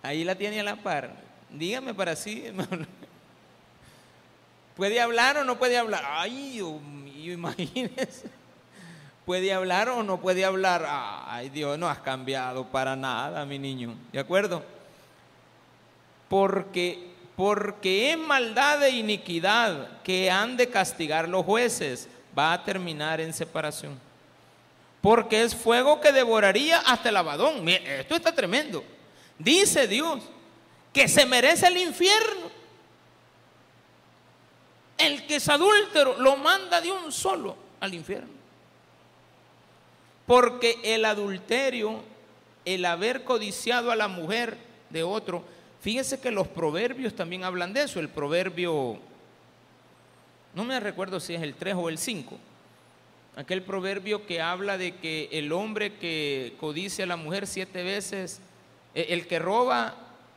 [0.04, 1.10] Ahí la tiene a la par.
[1.50, 2.44] Dígame para sí,
[4.76, 6.04] ¿Puede hablar o no puede hablar?
[6.06, 8.30] Ay, Dios mío, imagínese.
[9.24, 10.84] ¿Puede hablar o no puede hablar?
[10.86, 13.96] Ay, Dios, no has cambiado para nada, mi niño.
[14.12, 14.62] ¿De acuerdo?
[16.34, 16.98] porque,
[17.36, 23.32] porque es maldad e iniquidad que han de castigar los jueces, va a terminar en
[23.32, 23.96] separación.
[25.00, 27.68] Porque es fuego que devoraría hasta el abadón.
[27.68, 28.82] esto está tremendo.
[29.38, 30.22] Dice Dios
[30.92, 32.50] que se merece el infierno.
[34.96, 38.32] El que es adúltero lo manda de un solo al infierno.
[40.26, 42.02] Porque el adulterio,
[42.64, 44.56] el haber codiciado a la mujer
[44.90, 45.44] de otro,
[45.84, 48.00] Fíjense que los proverbios también hablan de eso.
[48.00, 48.98] El proverbio,
[50.54, 52.38] no me recuerdo si es el 3 o el 5.
[53.36, 58.40] Aquel proverbio que habla de que el hombre que codicia a la mujer siete veces,
[58.94, 59.94] el que roba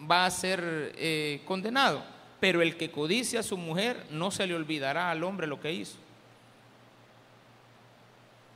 [0.10, 2.04] va a ser eh, condenado,
[2.40, 5.72] pero el que codicia a su mujer no se le olvidará al hombre lo que
[5.72, 5.98] hizo.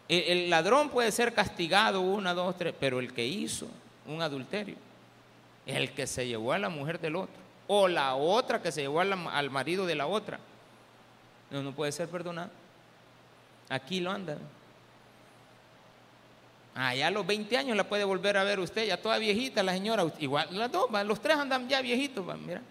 [0.08, 3.68] el ladrón puede ser castigado una, dos, tres, pero el que hizo
[4.06, 4.76] un adulterio
[5.66, 9.02] el que se llevó a la mujer del otro, o la otra que se llevó
[9.02, 10.40] al, marido de la otra.
[11.50, 12.50] No, puede ser perdonado.
[13.70, 14.38] Aquí lo anda.
[16.74, 19.74] Allá a los 20 años la puede volver a ver usted, ya toda viejita la
[19.74, 22.62] señora, igual las dos, los tres andan ya viejitos, mira.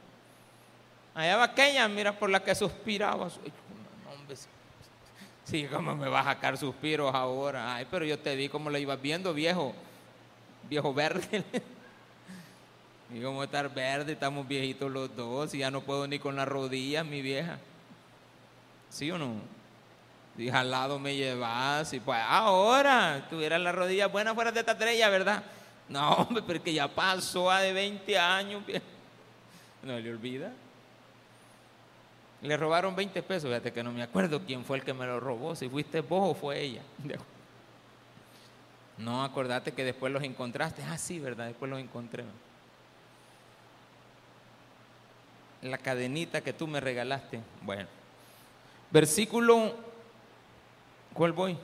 [1.15, 3.29] Allá va aquella, mira, por la que suspiraba.
[5.45, 7.75] Sí, ¿cómo me va a sacar suspiros ahora?
[7.75, 9.75] Ay, pero yo te vi como la ibas viendo, viejo,
[10.69, 11.45] viejo verde.
[13.13, 16.47] Y a estar verde, estamos viejitos los dos, y ya no puedo ni con las
[16.47, 17.59] rodillas, mi vieja.
[18.89, 19.35] ¿Sí o no?
[20.41, 24.73] Y al lado me llevas, y pues ahora tuvieras las rodillas buenas fuera de esta
[24.73, 25.43] estrella, ¿verdad?
[25.89, 28.63] No, hombre, porque ya pasó a de 20 años.
[29.83, 30.53] No le olvida.
[32.43, 35.21] Le robaron 20 pesos, fíjate que no me acuerdo quién fue el que me lo
[35.21, 36.83] robó, si fuiste vos o fue ella.
[38.99, 40.83] No, acordate que después los encontraste.
[40.83, 41.47] Ah, sí, ¿verdad?
[41.47, 42.23] Después los encontré
[45.63, 47.41] la cadenita que tú me regalaste.
[47.63, 47.87] Bueno,
[48.91, 49.75] versículo,
[51.15, 51.57] ¿cuál voy?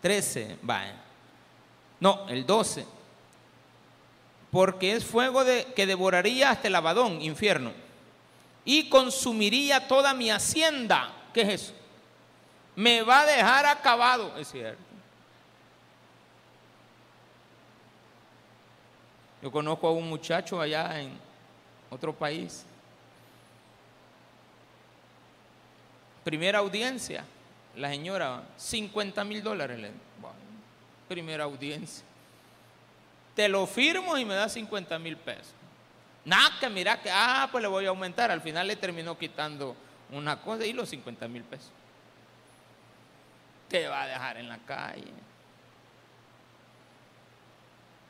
[0.00, 0.96] 13, vaya.
[2.00, 2.86] No, el 12.
[4.50, 7.72] Porque es fuego de, que devoraría hasta el abadón, infierno,
[8.64, 11.12] y consumiría toda mi hacienda.
[11.34, 11.74] ¿Qué es eso?
[12.76, 14.82] Me va a dejar acabado, es cierto.
[19.42, 21.28] Yo conozco a un muchacho allá en,
[21.90, 22.64] otro país.
[26.24, 27.24] Primera audiencia,
[27.78, 29.90] la señora, 50 mil dólares.
[31.08, 32.04] primera audiencia.
[33.34, 35.54] te lo firmo y me da 50 mil pesos.
[36.24, 38.30] Nada, que mira que, ah, pues le voy a aumentar.
[38.30, 39.76] Al final le terminó quitando
[40.10, 41.70] una cosa y los 50 mil pesos.
[43.68, 45.12] Te va a dejar en la calle.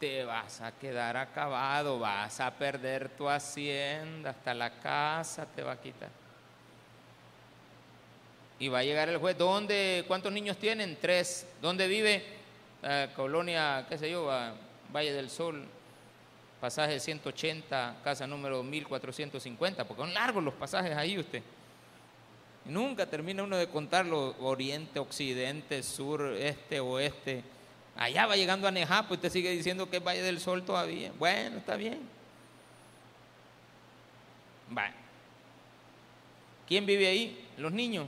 [0.00, 5.72] Te vas a quedar acabado, vas a perder tu hacienda, hasta la casa te va
[5.72, 6.10] a quitar.
[8.60, 10.04] Y va a llegar el juez, ¿dónde?
[10.08, 10.98] ¿Cuántos niños tienen?
[11.00, 11.46] Tres.
[11.62, 12.22] ¿Dónde vive?
[12.82, 14.28] Eh, colonia, qué sé yo,
[14.92, 15.64] Valle del Sol,
[16.60, 21.42] pasaje 180, casa número 1450, porque son largos los pasajes ahí usted.
[22.64, 27.42] nunca termina uno de contarlo, oriente, occidente, sur, este, oeste.
[27.96, 31.12] Allá va llegando a Nejá, pues usted sigue diciendo que es Valle del Sol todavía.
[31.18, 32.00] Bueno, está bien.
[34.68, 34.94] Bueno.
[36.66, 37.48] ¿Quién vive ahí?
[37.56, 38.06] Los niños.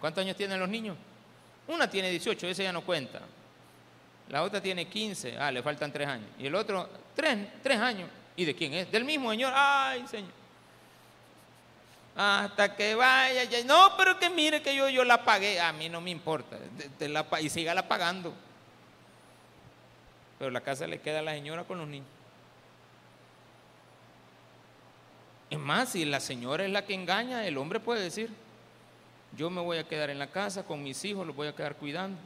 [0.00, 0.96] ¿Cuántos años tienen los niños?
[1.68, 3.20] Una tiene 18, ese ya no cuenta.
[4.28, 6.28] La otra tiene 15, ah, le faltan 3 años.
[6.38, 8.08] Y el otro, 3, años.
[8.36, 8.90] ¿Y de quién es?
[8.90, 9.52] Del mismo señor.
[9.54, 10.30] Ay, señor.
[12.16, 13.62] Hasta que vaya, ya.
[13.64, 15.60] no, pero que mire que yo, yo la pagué.
[15.60, 16.56] A mí no me importa.
[17.40, 18.32] y siga la pagando.
[20.38, 22.08] Pero la casa le queda a la señora con los niños.
[25.50, 28.30] Es más, si la señora es la que engaña, el hombre puede decir,
[29.36, 31.76] yo me voy a quedar en la casa con mis hijos, los voy a quedar
[31.76, 32.18] cuidando.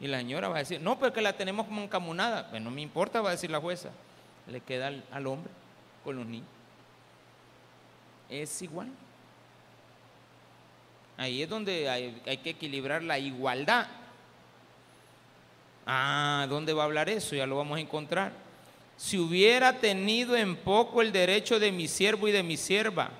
[0.00, 2.48] Y la señora va a decir, no, porque la tenemos como encamunada.
[2.48, 3.90] Pues no me importa, va a decir la jueza.
[4.46, 5.52] Le queda al, hombre
[6.02, 6.48] con los niños.
[8.28, 8.88] Es igual.
[11.18, 13.88] Ahí es donde hay, hay, que equilibrar la igualdad.
[15.84, 17.36] Ah, ¿dónde va a hablar eso?
[17.36, 18.32] Ya lo vamos a encontrar.
[18.96, 23.10] Si hubiera tenido en poco el derecho de mi siervo y de mi sierva,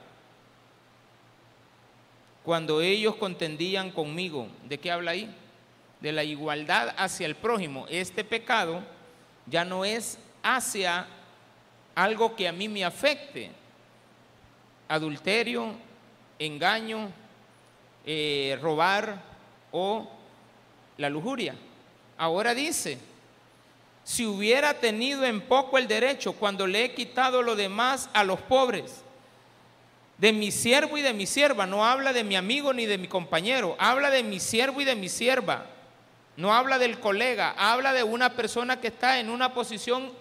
[2.45, 4.49] cuando ellos contendían conmigo.
[4.69, 5.35] ¿De qué habla ahí?
[6.01, 7.87] De la igualdad hacia el prójimo.
[7.89, 8.83] Este pecado
[9.47, 11.07] ya no es hacia
[11.95, 13.51] algo que a mí me afecte.
[14.89, 15.75] Adulterio,
[16.39, 17.11] engaño,
[18.07, 19.23] eh, robar
[19.71, 20.09] o
[20.97, 21.55] la lujuria.
[22.17, 22.99] Ahora dice,
[24.05, 28.41] si hubiera tenido en poco el derecho cuando le he quitado lo demás a los
[28.41, 29.05] pobres,
[30.21, 33.09] de mi siervo y de mi sierva, no habla de mi amigo ni de mi
[33.09, 35.65] compañero, habla de mi siervo y de mi sierva,
[36.37, 40.13] no habla del colega, habla de una persona que está en una posición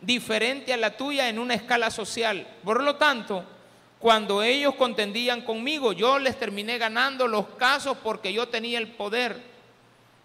[0.00, 2.46] diferente a la tuya en una escala social.
[2.64, 3.44] Por lo tanto,
[3.98, 9.36] cuando ellos contendían conmigo, yo les terminé ganando los casos porque yo tenía el poder.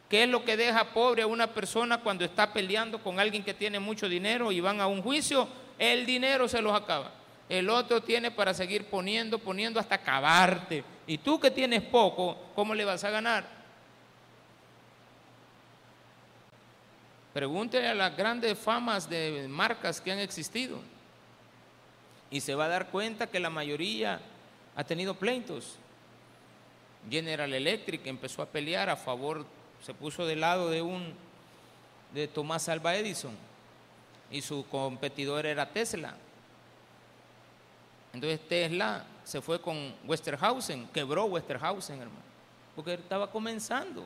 [0.07, 3.53] ¿Qué es lo que deja pobre a una persona cuando está peleando con alguien que
[3.53, 5.45] tiene mucho dinero y van a un juicio?
[5.78, 7.18] El dinero se los acaba
[7.50, 10.84] el otro tiene para seguir poniendo, poniendo hasta acabarte.
[11.08, 13.43] Y tú que tienes poco, ¿cómo le vas a ganar?
[17.34, 20.80] Pregúntele a las grandes famas de marcas que han existido.
[22.30, 24.22] Y se va a dar cuenta que la mayoría
[24.76, 25.78] ha tenido pleitos.
[27.10, 29.45] General Electric empezó a pelear a favor,
[29.84, 31.14] se puso del lado de un
[32.14, 33.36] de Tomás Alba Edison
[34.30, 36.16] y su competidor era Tesla.
[38.14, 42.22] Entonces Tesla se fue con Westerhausen, quebró Westerhausen, hermano,
[42.76, 44.03] porque estaba comenzando.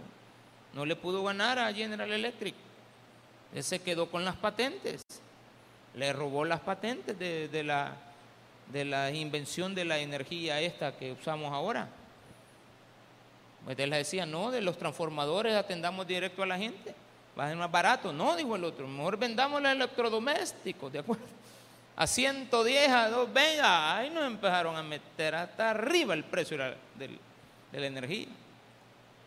[0.73, 2.55] No le pudo ganar a General Electric.
[3.53, 5.01] Él se quedó con las patentes.
[5.95, 7.95] Le robó las patentes de, la,
[8.71, 11.87] de la invención de la energía esta que usamos ahora.
[13.63, 16.95] Pues él decía, no, de los transformadores atendamos directo a la gente.
[17.37, 18.11] Va a ser más barato.
[18.11, 21.25] No, dijo el otro, mejor vendamos los electrodomésticos, ¿de acuerdo?
[21.95, 27.19] A 110, a 220, ahí nos empezaron a meter hasta arriba el precio de
[27.71, 28.27] la, energía.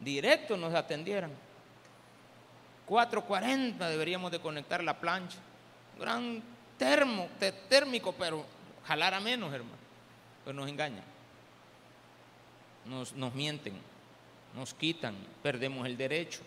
[0.01, 1.31] Directo nos atendieran.
[2.87, 5.39] 440 deberíamos de conectar la plancha.
[5.99, 6.43] Gran
[6.77, 7.29] termo,
[7.69, 8.45] térmico, pero
[8.85, 9.77] jalar menos, hermano.
[10.45, 11.05] Pero nos engañan.
[12.85, 13.75] Nos, nos mienten,
[14.55, 16.41] nos quitan, perdemos el derecho.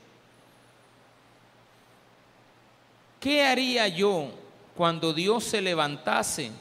[3.19, 4.31] ¿Qué haría yo
[4.79, 6.51] cuando Dios se levantase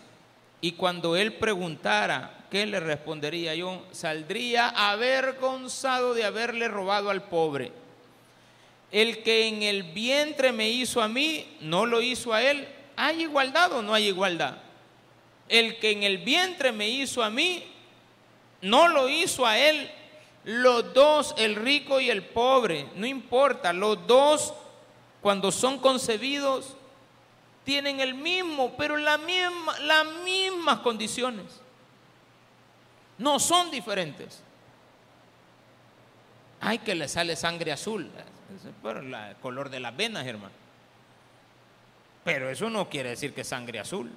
[0.61, 3.87] y cuando Él preguntara, ¿qué le respondería yo?
[3.93, 7.71] Saldría avergonzado de haberle robado al pobre.
[8.91, 12.67] El que en el vientre me hizo a mí, no lo hizo a Él.
[12.97, 14.57] ¿Hay igualdad o no hay igualdad?
[15.49, 17.63] El que en el vientre me hizo a mí,
[18.63, 19.89] no lo hizo a Él.
[20.43, 24.55] Los dos, el rico y el pobre, no importa, los dos
[25.21, 26.75] cuando son concebidos
[27.69, 29.21] tienen el mismo, pero las
[30.25, 31.45] mismas condiciones.
[33.19, 34.43] No son diferentes.
[36.63, 38.11] Ay, que le sale sangre azul.
[38.81, 40.55] Por el color de las venas, hermano.
[42.25, 44.11] Pero eso no quiere decir que sangre azul.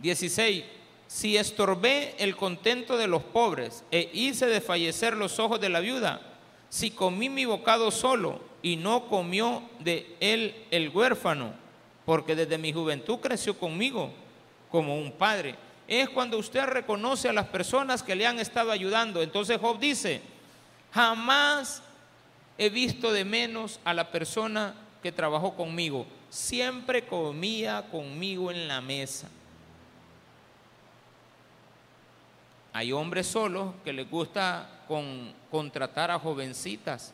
[0.00, 0.62] 16.
[1.06, 6.20] Si estorbé el contento de los pobres e hice desfallecer los ojos de la viuda,
[6.68, 11.58] si comí mi bocado solo y no comió de él el huérfano,
[12.04, 14.10] porque desde mi juventud creció conmigo
[14.70, 15.54] como un padre.
[15.86, 19.22] Es cuando usted reconoce a las personas que le han estado ayudando.
[19.22, 20.20] Entonces Job dice,
[20.92, 21.82] jamás
[22.56, 26.06] he visto de menos a la persona que trabajó conmigo.
[26.28, 29.28] Siempre comía conmigo en la mesa.
[32.72, 34.68] Hay hombres solos que les gusta
[35.50, 37.12] contratar a jovencitas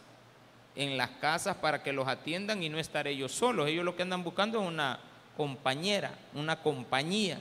[0.76, 3.68] en las casas para que los atiendan y no estar ellos solos.
[3.68, 5.00] Ellos lo que andan buscando es una
[5.36, 7.38] compañera, una compañía.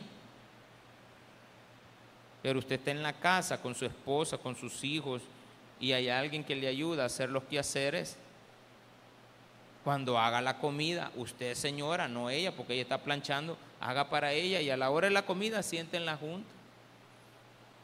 [2.41, 5.21] Pero usted está en la casa con su esposa, con sus hijos,
[5.79, 8.17] y hay alguien que le ayuda a hacer los quehaceres.
[9.83, 14.61] Cuando haga la comida, usted señora, no ella, porque ella está planchando, haga para ella
[14.61, 16.49] y a la hora de la comida sienten la junta.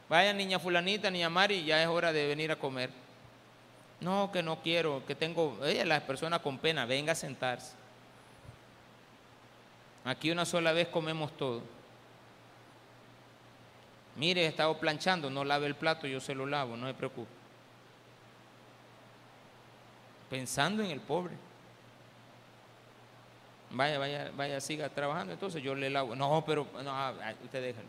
[0.08, 2.90] Vaya niña fulanita, niña Mari, ya es hora de venir a comer.
[4.02, 7.72] No, que no quiero, que tengo, ella la persona con pena, venga a sentarse.
[10.04, 11.62] Aquí una sola vez comemos todo.
[14.16, 17.30] Mire, he estado planchando, no lave el plato, yo se lo lavo, no se preocupe.
[20.28, 21.34] Pensando en el pobre.
[23.70, 26.16] Vaya, vaya, vaya, siga trabajando, entonces yo le lavo.
[26.16, 27.88] No, pero no, ah, usted déjalo.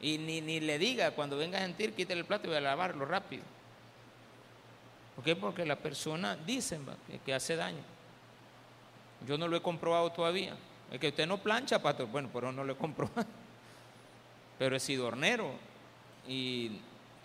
[0.00, 2.60] Y ni, ni le diga, cuando venga a sentir, quítale el plato y voy a
[2.60, 3.42] lavarlo rápido.
[5.18, 5.34] ¿Por qué?
[5.34, 6.78] Porque la persona dice
[7.26, 7.82] que hace daño.
[9.26, 10.54] Yo no lo he comprobado todavía.
[10.92, 12.06] Es que usted no plancha, pastor.
[12.06, 13.26] Bueno, pero no lo he comprobado.
[14.60, 15.50] Pero he sido hornero.
[16.28, 16.78] Y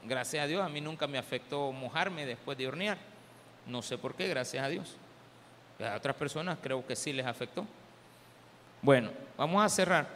[0.05, 2.97] gracias a Dios a mí nunca me afectó mojarme después de hornear.
[3.67, 4.95] No sé por qué, gracias a Dios.
[5.79, 7.63] A otras personas creo que sí les afectó.
[8.81, 10.07] Bueno, vamos a cerrar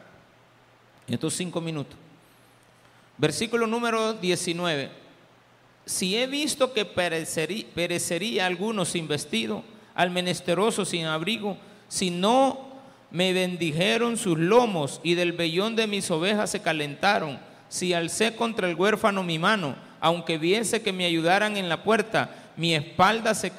[1.07, 1.95] estos cinco minutos.
[3.19, 5.05] Versículo número 19.
[5.87, 9.63] Si he visto que perecería, alguno sin vestido,
[9.95, 11.57] al menesteroso sin abrigo,
[11.87, 12.67] si no
[13.09, 18.69] me bendijeron sus lomos y del vellón de mis ovejas se calentaron, si alcé contra
[18.69, 23.53] el huérfano mi mano, aunque viese que me ayudaran en la puerta, mi espalda se,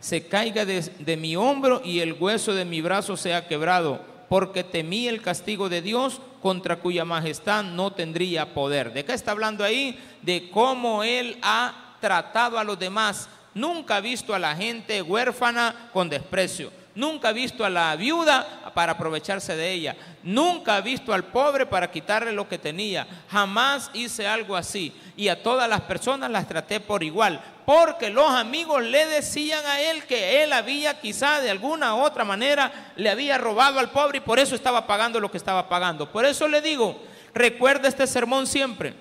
[0.00, 4.64] se caiga de, de mi hombro y el hueso de mi brazo sea quebrado, porque
[4.64, 8.92] temí el castigo de Dios contra cuya majestad no tendría poder.
[8.92, 9.98] ¿De qué está hablando ahí?
[10.22, 13.28] De cómo Él ha tratado a los demás.
[13.54, 16.72] Nunca ha visto a la gente huérfana con desprecio.
[16.94, 19.96] Nunca ha visto a la viuda para aprovecharse de ella.
[20.22, 23.06] Nunca ha visto al pobre para quitarle lo que tenía.
[23.30, 24.92] Jamás hice algo así.
[25.16, 27.40] Y a todas las personas las traté por igual.
[27.70, 32.24] Porque los amigos le decían a él que él había quizá de alguna u otra
[32.24, 36.10] manera le había robado al pobre y por eso estaba pagando lo que estaba pagando.
[36.10, 37.00] Por eso le digo,
[37.32, 38.92] recuerde este sermón siempre.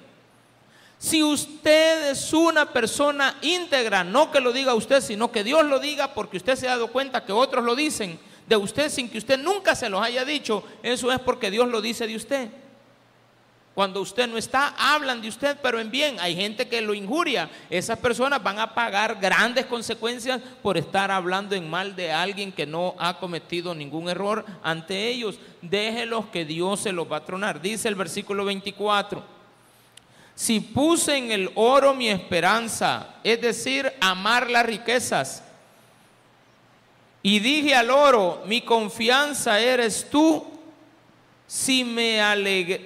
[0.99, 5.80] Si usted es una persona íntegra, no que lo diga usted, sino que Dios lo
[5.80, 9.17] diga porque usted se ha dado cuenta que otros lo dicen de usted sin que
[9.17, 12.49] usted nunca se los haya dicho, eso es porque Dios lo dice de usted.
[13.74, 16.20] Cuando usted no está, hablan de usted, pero en bien.
[16.20, 17.49] Hay gente que lo injuria.
[17.70, 22.65] Esas personas van a pagar grandes consecuencias por estar hablando en mal de alguien que
[22.65, 25.39] no ha cometido ningún error ante ellos.
[25.61, 27.61] Déjelos que Dios se los va a tronar.
[27.61, 29.39] Dice el versículo 24
[30.39, 35.43] si puse en el oro mi esperanza, es decir, amar las riquezas,
[37.22, 40.47] y dije al oro, mi confianza eres tú,
[41.50, 42.86] si me, alegré,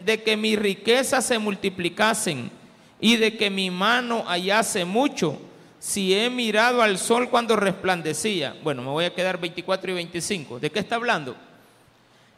[0.00, 2.50] de que mis riquezas se multiplicasen
[2.98, 5.38] y de que mi mano hallase mucho,
[5.78, 8.56] si he mirado al sol cuando resplandecía.
[8.62, 10.58] Bueno, me voy a quedar 24 y 25.
[10.58, 11.36] ¿De qué está hablando?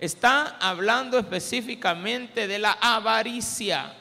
[0.01, 3.95] Está hablando específicamente de la avaricia.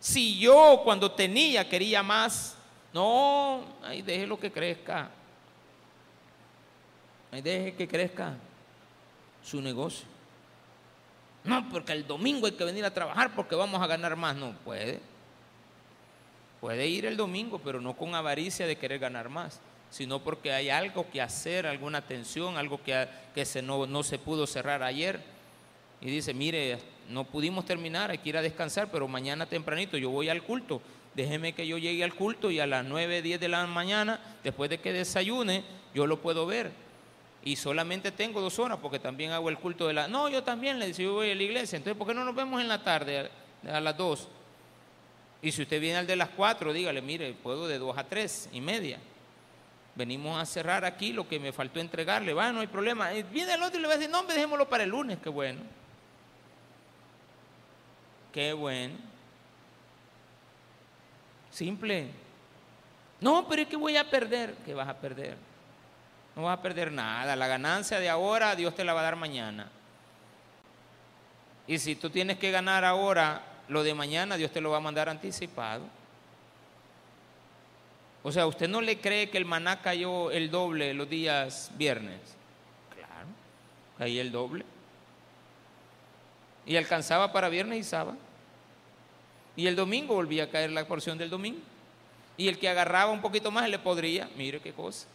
[0.00, 2.56] Si yo cuando tenía quería más,
[2.94, 5.10] no, ahí deje lo que crezca.
[7.30, 8.36] Ahí deje que crezca
[9.46, 10.06] su negocio.
[11.44, 14.34] No, porque el domingo hay que venir a trabajar porque vamos a ganar más.
[14.36, 15.00] No puede.
[16.60, 20.68] Puede ir el domingo, pero no con avaricia de querer ganar más sino porque hay
[20.68, 25.20] algo que hacer, alguna tensión, algo que, que se, no, no se pudo cerrar ayer.
[26.00, 26.78] Y dice, mire,
[27.08, 30.82] no pudimos terminar, hay que ir a descansar, pero mañana tempranito yo voy al culto.
[31.14, 34.68] Déjeme que yo llegue al culto y a las 9, 10 de la mañana, después
[34.68, 36.70] de que desayune, yo lo puedo ver.
[37.46, 40.08] Y solamente tengo dos horas porque también hago el culto de la...
[40.08, 41.76] No, yo también le dice, yo voy a la iglesia.
[41.76, 43.30] Entonces, ¿por qué no nos vemos en la tarde
[43.70, 44.28] a, las 2?
[45.42, 48.48] Y si usted viene al de las 4, dígale, mire, puedo de 2 a 3
[48.52, 48.98] y media.
[49.94, 53.10] venimos a cerrar aquí lo que me faltó entregarle, va, no hay problema.
[53.10, 55.60] Viene el otro y le va a decir, no, dejémoslo para el lunes, qué bueno.
[58.32, 58.96] Qué bueno.
[61.52, 62.08] Simple.
[63.20, 64.56] No, pero es que voy a perder.
[64.64, 65.36] ¿Qué vas a perder?
[66.36, 67.34] No vas a perder nada.
[67.34, 69.68] La ganancia de ahora Dios te la va a dar mañana.
[71.66, 74.80] Y si tú tienes que ganar ahora lo de mañana, Dios te lo va a
[74.80, 75.84] mandar anticipado.
[78.22, 82.20] O sea, ¿usted no le cree que el maná cayó el doble los días viernes?
[82.94, 83.28] Claro,
[83.96, 84.64] caía el doble.
[86.66, 88.18] Y alcanzaba para viernes y sábado.
[89.56, 91.60] Y el domingo volvía a caer la porción del domingo.
[92.36, 95.06] Y el que agarraba un poquito más le podría, mire qué cosa.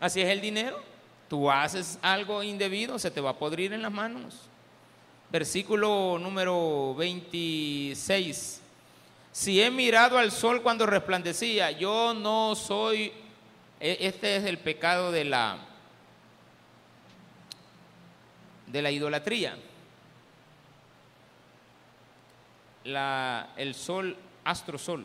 [0.00, 0.82] Así es el dinero.
[1.28, 4.42] Tú haces algo indebido, se te va a podrir en las manos.
[5.30, 8.60] Versículo número 26.
[9.32, 13.12] Si he mirado al sol cuando resplandecía, yo no soy,
[13.80, 15.58] e, este es el pecado de la,
[18.66, 19.58] de la idolatría.
[22.84, 25.04] La, el sol, astro sol.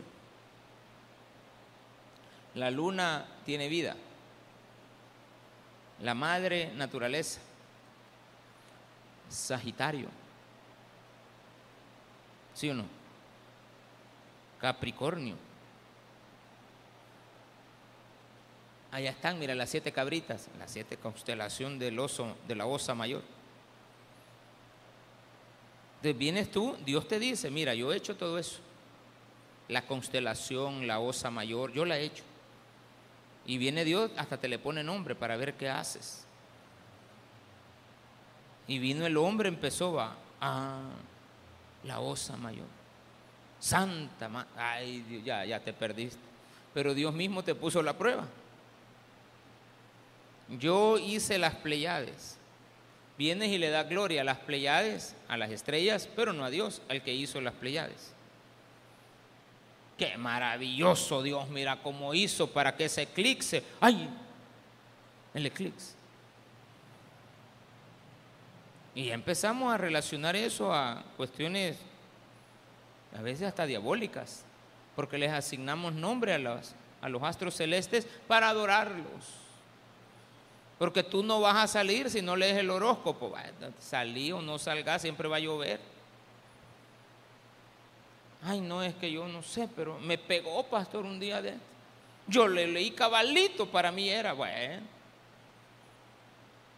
[2.54, 3.96] La luna tiene vida.
[6.02, 7.40] La madre naturaleza.
[9.30, 10.08] Sagitario.
[12.54, 12.86] ¿Sí o no?
[14.60, 15.36] Capricornio.
[18.92, 23.24] Allá están, mira, las siete cabritas, la siete constelación del oso, de la osa mayor.
[25.98, 28.60] Entonces vienes tú, Dios te dice, mira, yo he hecho todo eso.
[29.70, 32.24] La constelación, la osa mayor, yo la he hecho.
[33.46, 36.26] Y viene Dios, hasta te le pone nombre para ver qué haces.
[38.68, 40.82] Y vino el hombre, empezó, a
[41.84, 42.68] la osa mayor.
[43.60, 46.20] Santa, ay, ya, ya te perdiste.
[46.74, 48.26] Pero Dios mismo te puso la prueba.
[50.60, 52.38] Yo hice las Pleiades.
[53.18, 56.82] Vienes y le das gloria a las Pleiades, a las estrellas, pero no a Dios,
[56.90, 58.14] al que hizo las Pleiades.
[59.98, 64.10] Qué maravilloso Dios, mira cómo hizo para que ese eclipse, ay,
[65.34, 65.94] el eclipse.
[68.94, 71.78] Y empezamos a relacionar eso a cuestiones
[73.18, 74.44] a veces hasta diabólicas,
[74.96, 79.42] porque les asignamos nombre a los, a los astros celestes para adorarlos.
[80.80, 83.34] Porque tú no vas a salir si no lees el horóscopo.
[83.80, 85.80] Salí o no salga, siempre va a llover.
[88.44, 91.56] Ay, no es que yo no sé, pero me pegó, pastor, un día de...
[92.28, 94.84] Yo le leí cabalito, para mí era, bueno.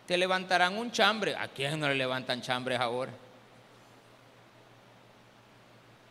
[0.06, 1.36] Te levantarán un chambre.
[1.36, 3.12] ¿A quién no le levantan chambres ahora?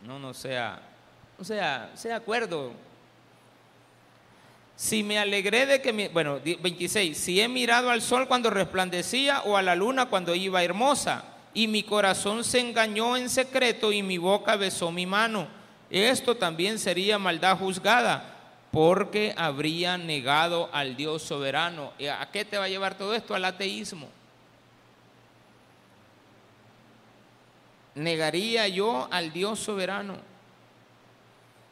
[0.03, 0.81] No, no sea,
[1.39, 2.73] o sea, sea acuerdo.
[4.75, 9.43] Si me alegré de que, mi, bueno, 26, si he mirado al sol cuando resplandecía
[9.43, 11.25] o a la luna cuando iba hermosa,
[11.55, 15.49] y mi corazón se engañó en secreto y mi boca besó mi mano,
[15.91, 18.37] esto también sería maldad juzgada,
[18.71, 21.93] porque habría negado al Dios soberano.
[22.19, 23.35] ¿A qué te va a llevar todo esto?
[23.35, 24.09] Al ateísmo.
[27.95, 30.17] negaría yo al Dios soberano?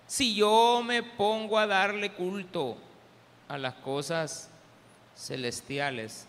[0.07, 2.76] Si yo me pongo a darle culto
[3.49, 4.51] a las cosas
[5.16, 6.26] celestiales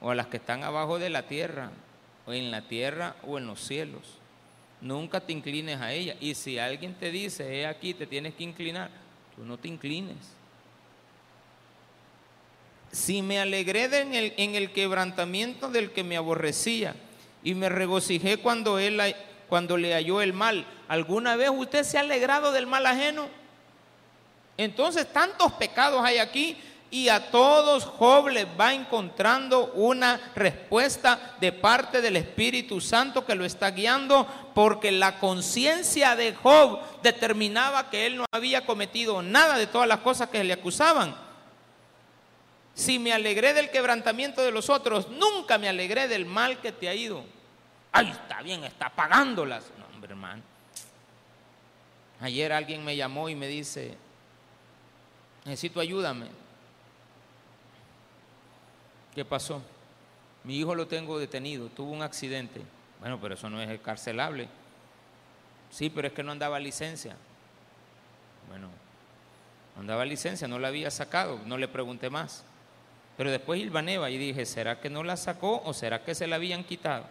[0.00, 1.70] o a las que están abajo de la tierra,
[2.32, 4.02] en la tierra o en los cielos,
[4.80, 6.16] nunca te inclines a ella.
[6.20, 8.90] Y si alguien te dice, he aquí, te tienes que inclinar,
[9.36, 10.16] tú no te inclines.
[12.90, 16.94] Si me alegré en el, en el quebrantamiento del que me aborrecía,
[17.42, 19.00] y me regocijé cuando, él,
[19.48, 20.66] cuando le halló el mal.
[20.88, 23.28] ¿Alguna vez usted se ha alegrado del mal ajeno?
[24.56, 26.56] Entonces tantos pecados hay aquí
[26.90, 33.34] y a todos Job les va encontrando una respuesta de parte del Espíritu Santo que
[33.34, 39.58] lo está guiando porque la conciencia de Job determinaba que él no había cometido nada
[39.58, 41.14] de todas las cosas que le acusaban.
[42.74, 46.88] Si me alegré del quebrantamiento de los otros, nunca me alegré del mal que te
[46.88, 47.22] ha ido.
[47.92, 49.64] Ay, está bien, está pagándolas.
[49.78, 50.42] No, hombre, hermano.
[52.20, 53.96] Ayer alguien me llamó y me dice,
[55.44, 56.26] necesito ayúdame.
[59.18, 59.60] ¿Qué pasó?
[60.44, 62.60] Mi hijo lo tengo detenido, tuvo un accidente.
[63.00, 64.46] Bueno, pero eso no es carcelable.
[65.70, 67.16] Sí, pero es que no andaba licencia.
[68.48, 68.68] Bueno,
[69.74, 72.44] no andaba licencia, no la había sacado, no le pregunté más.
[73.16, 76.36] Pero después Ilvaneva y dije, ¿será que no la sacó o será que se la
[76.36, 77.04] habían quitado?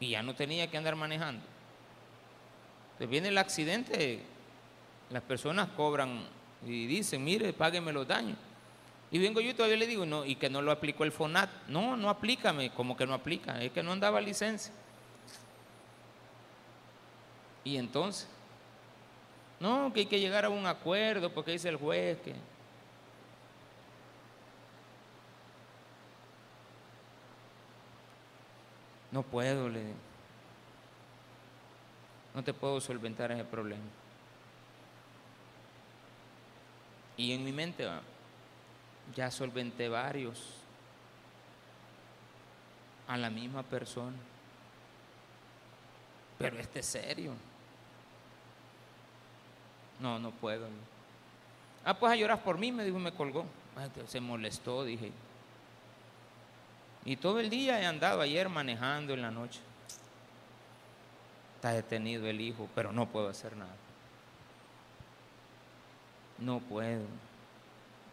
[0.00, 1.44] Y ya no tenía que andar manejando.
[2.92, 4.22] Entonces viene el accidente,
[5.10, 6.24] las personas cobran
[6.64, 8.38] y dicen, mire, págueme los daños.
[9.12, 11.50] Y vengo yo y todavía le digo, no, y que no lo aplicó el FONAT.
[11.68, 14.72] No, no aplícame, como que no aplica, es que no andaba licencia.
[17.62, 18.26] Y entonces,
[19.60, 22.34] no, que hay que llegar a un acuerdo porque dice el juez que...
[29.10, 29.98] No puedo, le digo.
[32.34, 33.84] No te puedo solventar ese problema.
[37.18, 37.86] Y en mi mente
[39.14, 40.62] ya solventé varios
[43.06, 44.16] a la misma persona.
[46.38, 47.32] Pero este es serio.
[50.00, 50.66] No, no puedo.
[51.84, 53.44] Ah, pues a llorar por mí, me dijo me colgó.
[54.06, 55.12] Se molestó, dije.
[57.04, 59.60] Y todo el día he andado ayer manejando en la noche.
[61.56, 63.74] Está detenido el hijo, pero no puedo hacer nada.
[66.38, 67.04] No puedo.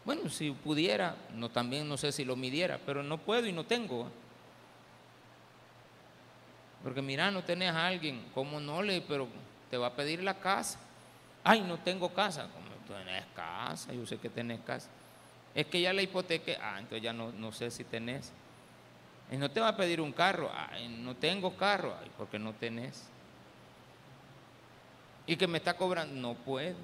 [0.04, 3.64] Bueno, si pudiera, no también no sé si lo midiera, pero no puedo y no
[3.64, 4.08] tengo.
[6.82, 9.02] Porque mira, no tenés a alguien, ¿cómo no le?
[9.02, 9.28] Pero
[9.70, 10.78] te va a pedir la casa.
[11.44, 12.48] Ay, no tengo casa.
[12.48, 14.88] Como tenés casa, yo sé que tenés casa.
[15.54, 18.32] Es que ya la hipoteca, ah, entonces ya no, no sé si tenés.
[19.30, 22.52] Y no te va a pedir un carro, ay, no tengo carro, ay, porque no
[22.52, 23.04] tenés.
[25.26, 26.76] Y que me está cobrando, no puedo.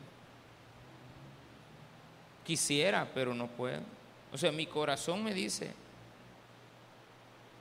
[2.47, 3.81] Quisiera, pero no puedo.
[4.33, 5.73] O sea, mi corazón me dice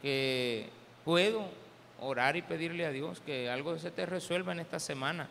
[0.02, 0.70] que
[1.04, 1.50] puedo
[2.00, 5.28] orar y pedirle a Dios que algo se te resuelva en esta semana.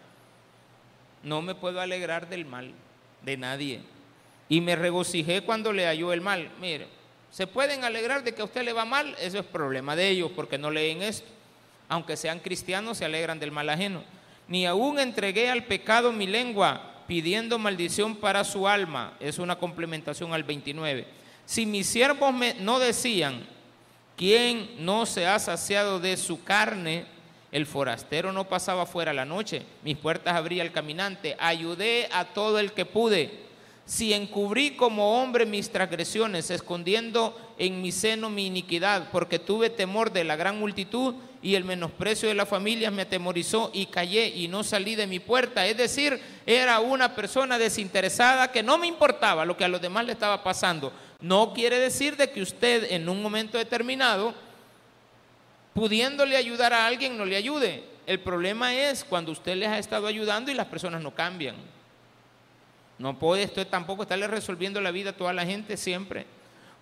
[1.22, 2.72] No me puedo alegrar del mal
[3.22, 3.80] de nadie.
[4.48, 6.50] Y me regocijé cuando le halló el mal.
[6.61, 6.88] Mire,
[7.30, 10.30] se pueden alegrar de que a usted le va mal, eso es problema de ellos
[10.34, 11.28] porque no leen esto.
[11.88, 14.02] Aunque sean cristianos, se alegran del mal ajeno.
[14.48, 19.14] Ni aún entregué al pecado mi lengua pidiendo maldición para su alma.
[19.20, 21.07] Es una complementación al 29.
[21.46, 23.46] Si mis siervos no decían,
[24.16, 27.07] ¿quién no se ha saciado de su carne?
[27.52, 32.59] El forastero no pasaba fuera la noche, mis puertas abría el caminante, ayudé a todo
[32.59, 33.43] el que pude.
[33.87, 40.11] Si encubrí como hombre mis transgresiones, escondiendo en mi seno mi iniquidad, porque tuve temor
[40.11, 44.49] de la gran multitud y el menosprecio de la familia me atemorizó y callé y
[44.49, 45.66] no salí de mi puerta.
[45.66, 50.07] Es decir, era una persona desinteresada que no me importaba lo que a los demás
[50.07, 50.91] le estaba pasando.
[51.20, 54.35] No quiere decir de que usted en un momento determinado,
[55.74, 57.85] pudiéndole ayudar a alguien, no le ayude.
[58.07, 61.57] El problema es cuando usted les ha estado ayudando y las personas no cambian.
[62.99, 66.26] No puede usted tampoco estarle resolviendo la vida a toda la gente siempre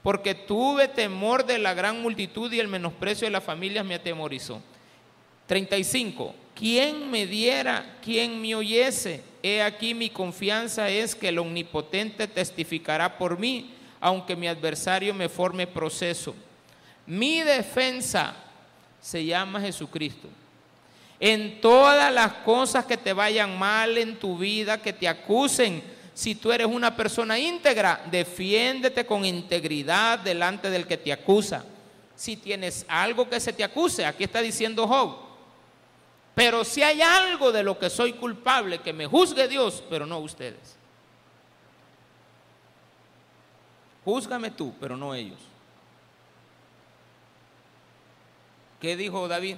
[0.02, 4.60] porque tuve temor de la gran multitud y el menosprecio de las familias me atemorizó.
[5.46, 6.34] 35.
[6.54, 9.22] ¿Quién me diera, quién me oyese?
[9.42, 15.28] He aquí mi confianza es que el omnipotente testificará por mí, aunque mi adversario me
[15.28, 16.34] forme proceso.
[17.06, 18.34] Mi defensa
[19.00, 20.28] se llama Jesucristo.
[21.18, 25.82] En todas las cosas que te vayan mal en tu vida, que te acusen,
[26.14, 31.64] si tú eres una persona íntegra, defiéndete con integridad delante del que te acusa.
[32.14, 35.16] Si tienes algo que se te acuse, aquí está diciendo Job.
[36.34, 40.18] Pero si hay algo de lo que soy culpable, que me juzgue Dios, pero no
[40.18, 40.76] ustedes.
[44.04, 45.38] Júzgame tú, pero no ellos.
[48.80, 49.56] ¿Qué dijo David?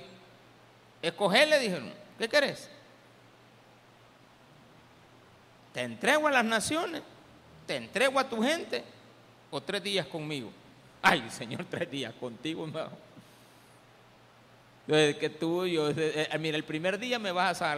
[1.01, 1.93] Escogerle, dijeron.
[2.19, 2.69] ¿Qué querés?
[5.75, 7.03] Te entrego a las naciones,
[7.66, 8.85] te entrego a tu gente,
[9.51, 10.51] o tres días conmigo.
[11.03, 12.91] Ay, Señor, tres días contigo, hermano.
[14.87, 17.77] que tú, yo, eh, eh, mira, el primer día me vas a,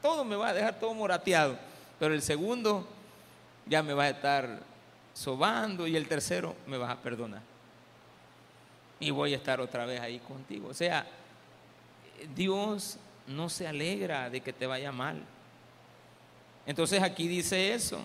[0.00, 1.58] todo me va a dejar todo morateado,
[1.98, 2.88] pero el segundo
[3.66, 4.58] ya me vas a estar
[5.12, 7.42] sobando y el tercero me vas a perdonar.
[8.98, 10.68] Y voy a estar otra vez ahí contigo.
[10.68, 11.06] O sea,
[12.34, 15.22] Dios no se alegra de que te vaya mal.
[16.66, 18.00] Entonces aquí dice eso.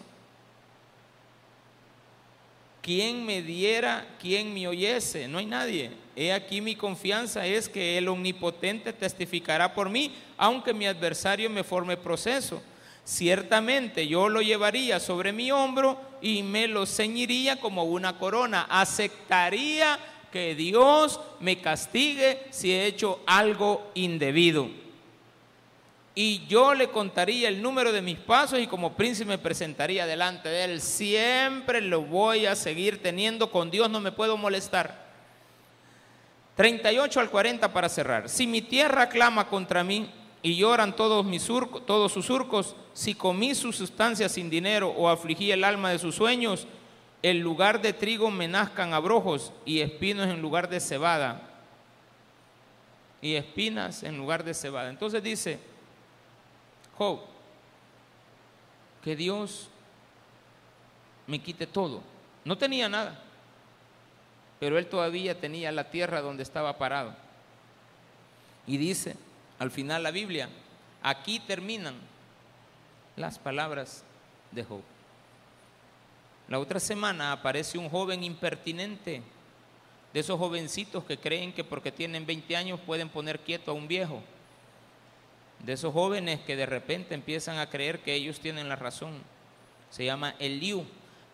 [2.81, 5.27] ¿Quién me diera, quién me oyese?
[5.27, 5.89] No hay nadie.
[6.15, 11.63] He aquí mi confianza es que el omnipotente testificará por mí, aunque mi adversario me
[11.63, 12.61] forme proceso.
[13.03, 18.67] Ciertamente yo lo llevaría sobre mi hombro y me lo ceñiría como una corona.
[18.69, 19.99] Aceptaría
[20.31, 24.84] que Dios me castigue si he hecho algo indebido
[26.17, 30.47] y yo le contaría el número de mis pasos y como príncipe me presentaría delante
[30.47, 30.81] de él.
[30.81, 35.03] Siempre lo voy a seguir teniendo, con Dios no me puedo molestar.
[36.55, 38.29] 38 al 40 para cerrar.
[38.29, 40.09] Si mi tierra clama contra mí
[40.41, 45.09] y lloran todos, mis surcos, todos sus surcos, si comí su sustancia sin dinero o
[45.09, 46.65] afligí el alma de sus sueños,
[47.23, 51.41] en lugar de trigo me nazcan abrojos y espinos en lugar de cebada.
[53.21, 54.89] Y espinas en lugar de cebada.
[54.89, 55.74] Entonces dice
[56.97, 57.19] Job,
[59.03, 59.69] que Dios
[61.27, 62.01] me quite todo.
[62.43, 63.19] No tenía nada,
[64.59, 67.15] pero él todavía tenía la tierra donde estaba parado.
[68.67, 69.15] Y dice,
[69.59, 70.49] al final la Biblia,
[71.01, 71.95] aquí terminan
[73.15, 74.03] las palabras
[74.51, 74.81] de Job.
[76.47, 79.21] La otra semana aparece un joven impertinente,
[80.13, 83.87] de esos jovencitos que creen que porque tienen 20 años pueden poner quieto a un
[83.87, 84.23] viejo,
[85.63, 89.13] de esos jóvenes que de repente empiezan a creer que ellos tienen la razón.
[89.89, 90.85] Se llama Eliú.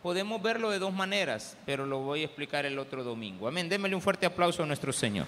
[0.01, 3.47] Podemos verlo de dos maneras, pero lo voy a explicar el otro domingo.
[3.47, 3.69] Amén.
[3.69, 5.28] Démele un fuerte aplauso a nuestro Señor.